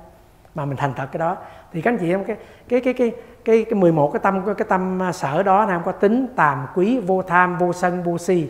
[0.55, 1.37] Mà mình thành thật cái đó.
[1.71, 2.37] Thì các anh chị em cái
[2.69, 3.11] cái cái cái
[3.45, 7.21] cái cái 11 cái tâm cái tâm sở đó nam có tính tàm quý vô
[7.21, 8.49] tham vô sân vô si.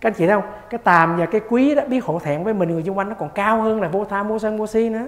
[0.00, 0.50] Các anh chị thấy không?
[0.70, 3.14] Cái tàm và cái quý đó biết hổ thẹn với mình người xung quanh nó
[3.14, 5.06] còn cao hơn là vô tham vô sân vô si nữa.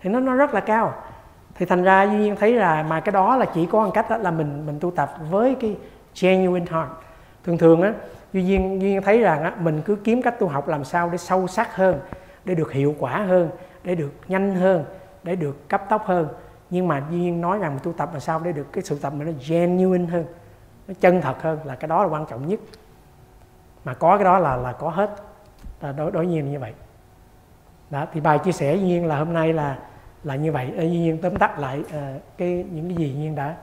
[0.00, 0.94] Thì nó nó rất là cao.
[1.54, 4.10] Thì thành ra duy nhiên thấy là mà cái đó là chỉ có một cách
[4.10, 5.76] đó là mình mình tu tập với cái
[6.20, 6.88] genuine heart
[7.44, 7.92] thường thường á
[8.32, 11.10] duy nhiên duy nhiên thấy rằng á mình cứ kiếm cách tu học làm sao
[11.10, 12.00] để sâu sắc hơn
[12.44, 13.50] để được hiệu quả hơn
[13.84, 14.84] để được nhanh hơn
[15.22, 16.28] để được cấp tốc hơn.
[16.70, 19.12] Nhưng mà duy nhiên nói rằng tu tập làm sao để được cái sự tập
[19.16, 20.24] mà nó genuine hơn
[20.88, 22.60] nó chân thật hơn là cái đó là quan trọng nhất.
[23.84, 25.10] Mà có cái đó là là có hết.
[25.80, 26.72] Là đối đối nhiên như vậy.
[27.90, 29.78] Đó thì bài chia sẻ duy nhiên là hôm nay là
[30.24, 30.72] là như vậy.
[30.76, 33.56] Duy nhiên tóm tắt lại uh, cái những cái gì duy nhiên đã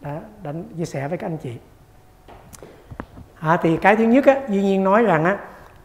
[0.00, 1.58] đã, đã chia sẻ với các anh chị
[3.44, 5.36] à, thì cái thứ nhất á, duy nhiên nói rằng á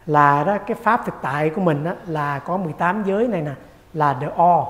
[0.06, 3.52] là đó cái pháp thực tại của mình á, là có 18 giới này nè
[3.92, 4.62] là the all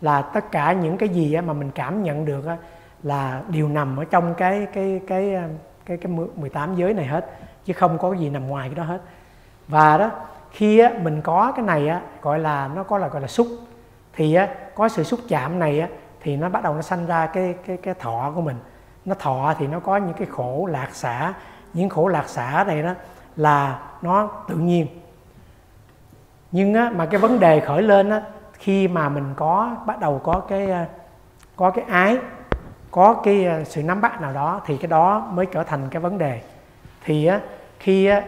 [0.00, 2.56] là tất cả những cái gì á, mà mình cảm nhận được á,
[3.02, 5.42] là đều nằm ở trong cái cái cái um,
[5.86, 7.26] cái cái, cái 18 giới này hết
[7.64, 9.00] chứ không có gì nằm ngoài cái đó hết.
[9.68, 10.10] Và đó
[10.50, 13.46] khi á, mình có cái này á, gọi là nó có là gọi là xúc
[14.12, 15.88] thì á, có sự xúc chạm này á,
[16.20, 18.56] thì nó bắt đầu nó sanh ra cái cái cái thọ của mình.
[19.04, 21.32] Nó thọ thì nó có những cái khổ lạc xả
[21.76, 22.94] những khổ lạc xả này đó
[23.36, 24.86] là nó tự nhiên.
[26.52, 28.22] Nhưng á, mà cái vấn đề khởi lên á,
[28.52, 30.84] khi mà mình có bắt đầu có cái ờ,
[31.56, 32.18] có cái ái
[32.90, 36.02] có cái ờ, sự nắm bắt nào đó thì cái đó mới trở thành cái
[36.02, 36.40] vấn đề.
[37.04, 37.40] Thì á,
[37.78, 38.22] khi á,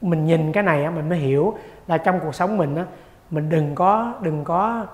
[0.00, 1.54] mình nhìn cái này á, mình mới hiểu
[1.86, 2.84] là trong cuộc sống mình á,
[3.30, 4.86] mình đừng có đừng có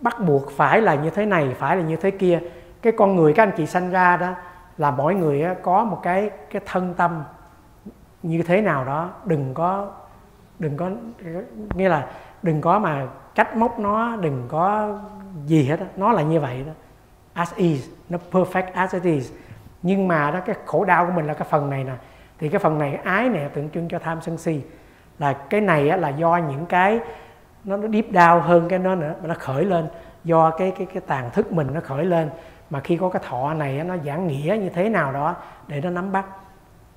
[0.00, 2.40] bắt buộc phải là như thế này phải là như thế kia.
[2.82, 4.34] Cái con người các anh chị sanh ra đó
[4.78, 7.22] là mỗi người có một cái cái thân tâm
[8.22, 9.10] như thế nào đó.
[9.24, 9.88] Đừng có
[10.58, 10.90] đừng có
[11.74, 12.06] nghĩa là
[12.42, 14.98] đừng có mà cách móc nó đừng có
[15.46, 15.86] gì hết đó.
[15.96, 16.72] nó là như vậy đó.
[17.32, 19.32] As is nó perfect as it is.
[19.82, 21.92] Nhưng mà đó cái khổ đau của mình là cái phần này nè.
[22.38, 24.60] Thì cái phần này cái ái này tượng trưng cho tham sân si.
[25.18, 27.00] Là cái này á, là do những cái
[27.64, 29.86] nó nó deep down hơn cái nó nữa mà nó khởi lên.
[30.24, 32.30] Do cái cái cái tàn thức mình nó khởi lên
[32.70, 35.34] mà khi có cái thọ này nó giảng nghĩa như thế nào đó
[35.66, 36.26] để nó nắm bắt.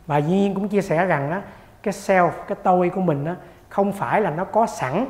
[0.07, 1.37] Và Duy nhiên cũng chia sẻ rằng đó,
[1.83, 3.33] cái self cái tôi của mình đó,
[3.69, 5.05] không phải là nó có sẵn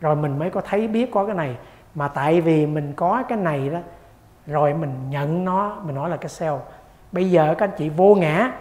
[0.00, 1.56] rồi mình mới có thấy biết có cái này.
[1.94, 3.78] Mà tại vì mình có cái này đó
[4.46, 6.58] rồi mình nhận nó mình nói là cái self.
[7.12, 8.52] Bây giờ các anh chị vô ngã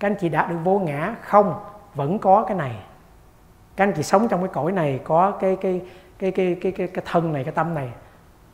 [0.00, 1.54] các anh chị đạt được vô ngã không
[1.94, 2.74] vẫn có cái này.
[3.76, 5.80] Các anh chị sống trong cái cõi này có cái cái
[6.18, 7.88] cái cái cái cái, cái thân này cái tâm này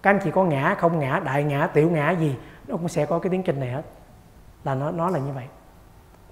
[0.06, 2.36] các anh chị có ngã không ngã đại ngã tiểu ngã gì
[2.68, 3.82] nó cũng sẽ có cái tiến trình này hết.
[4.64, 5.44] Là nó nó là như vậy.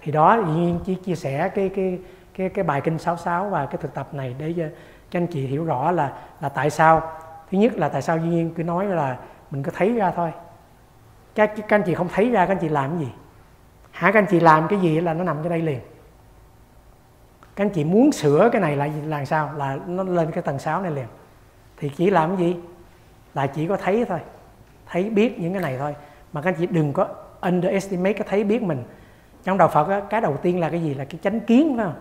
[0.02, 1.98] Thì đó dĩ nhiên chỉ chia sẻ cái cái
[2.34, 4.64] cái cái bài kinh 66 và cái thực tập này để cho,
[5.10, 7.12] cho anh chị hiểu rõ là là tại sao.
[7.50, 9.16] Thứ nhất là tại sao duy nhiên cứ nói là
[9.50, 10.32] mình cứ thấy ra thôi.
[11.34, 13.12] Các, các anh chị không thấy ra các anh chị làm cái gì?
[13.90, 15.80] Hả các anh chị làm cái gì là nó nằm ở đây liền.
[17.56, 19.50] Các anh chị muốn sửa cái này là làm sao?
[19.56, 21.06] Là nó lên cái tầng 6 này liền.
[21.76, 22.56] Thì chỉ làm cái gì?
[23.34, 24.18] Là chỉ có thấy thôi
[24.86, 25.94] thấy biết những cái này thôi.
[26.32, 27.08] Mà các anh chị đừng có
[27.40, 28.82] underestimate cái thấy biết mình.
[29.44, 30.94] Trong đạo Phật á, cái đầu tiên là cái gì?
[30.94, 31.94] Là cái chánh kiến phải không?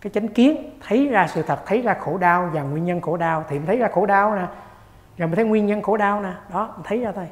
[0.00, 3.16] Cái chánh kiến thấy ra sự thật thấy ra khổ đau và nguyên nhân khổ
[3.16, 3.44] đau.
[3.48, 4.46] Thì mình thấy ra khổ đau nè
[5.18, 6.32] rồi mình thấy nguyên nhân khổ đau nè.
[6.52, 7.26] Đó mình thấy ra thôi.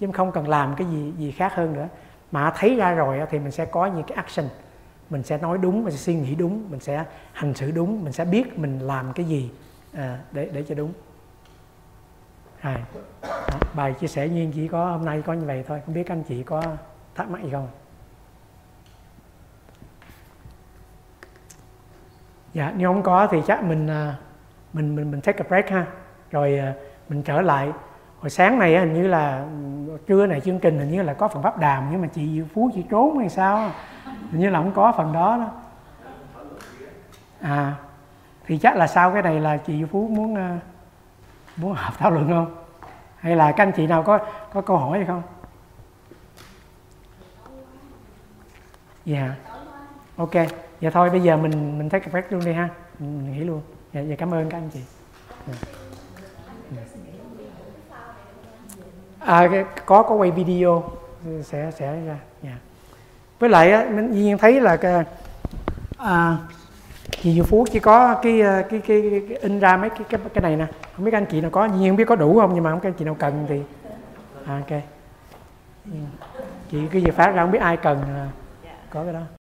[0.00, 1.88] Chứ mình không cần làm cái gì gì khác hơn nữa.
[2.32, 4.46] Mà thấy ra rồi thì mình sẽ có những cái action.
[5.10, 8.12] Mình sẽ nói đúng mình sẽ suy nghĩ đúng mình sẽ hành xử đúng mình
[8.12, 9.50] sẽ biết mình làm cái gì
[9.92, 10.92] à, để để cho đúng
[12.60, 12.78] à,
[13.74, 15.80] bài chia sẻ nhiên chỉ có hôm nay có như vậy thôi.
[15.86, 16.62] Không biết anh chị có
[17.14, 17.68] thắc mắc gì không?
[22.54, 24.14] Dạ nếu không có thì chắc mình à,
[24.72, 25.86] mình mình mình take a break ha.
[26.30, 26.74] Rồi à,
[27.08, 27.72] mình trở lại.
[28.20, 31.28] Hồi sáng này hình như là ừ, trưa này chương trình hình như là có
[31.28, 33.70] phần pháp đàm nhưng mà chị Diệu Phú chị trốn hay sao
[34.30, 35.50] hình như là không có phần đó đó.
[37.40, 37.74] À
[38.48, 40.58] thì chắc là sau cái này là chị phú muốn à,
[41.60, 42.56] muốn học thảo luận không?
[43.16, 44.18] Hay là các anh chị nào có
[44.52, 45.22] có câu hỏi hay không?
[49.04, 49.34] Dạ.
[50.16, 50.34] Ok.
[50.80, 52.68] Dạ thôi bây giờ mình mình take a break luôn đi ha.
[52.98, 53.62] Mình, mình nghỉ luôn.
[53.92, 54.80] Dạ, dạ cảm ơn các anh chị.
[55.46, 55.54] Dạ.
[56.70, 56.82] Dạ.
[59.18, 59.48] À,
[59.86, 60.90] có có quay video.
[61.42, 62.18] Sẽ sẽ ra.
[62.42, 62.58] Dạ.
[63.38, 65.04] với lại mình nhiên thấy là cái,
[65.98, 66.36] à,
[67.10, 70.00] chị Diệu Phú chỉ có cái, ờ, cái, cái, cái, cái in ra mấy cái,
[70.08, 70.66] cái cái này nè.
[70.96, 72.80] Không biết anh chị nào có nhiên không biết có đủ không nhưng mà không
[72.80, 73.60] các anh chị nào cần thì
[74.46, 74.80] à, ok.
[76.70, 78.28] Chị cứ về phát ra không biết ai cần là
[78.90, 79.37] có cái đó.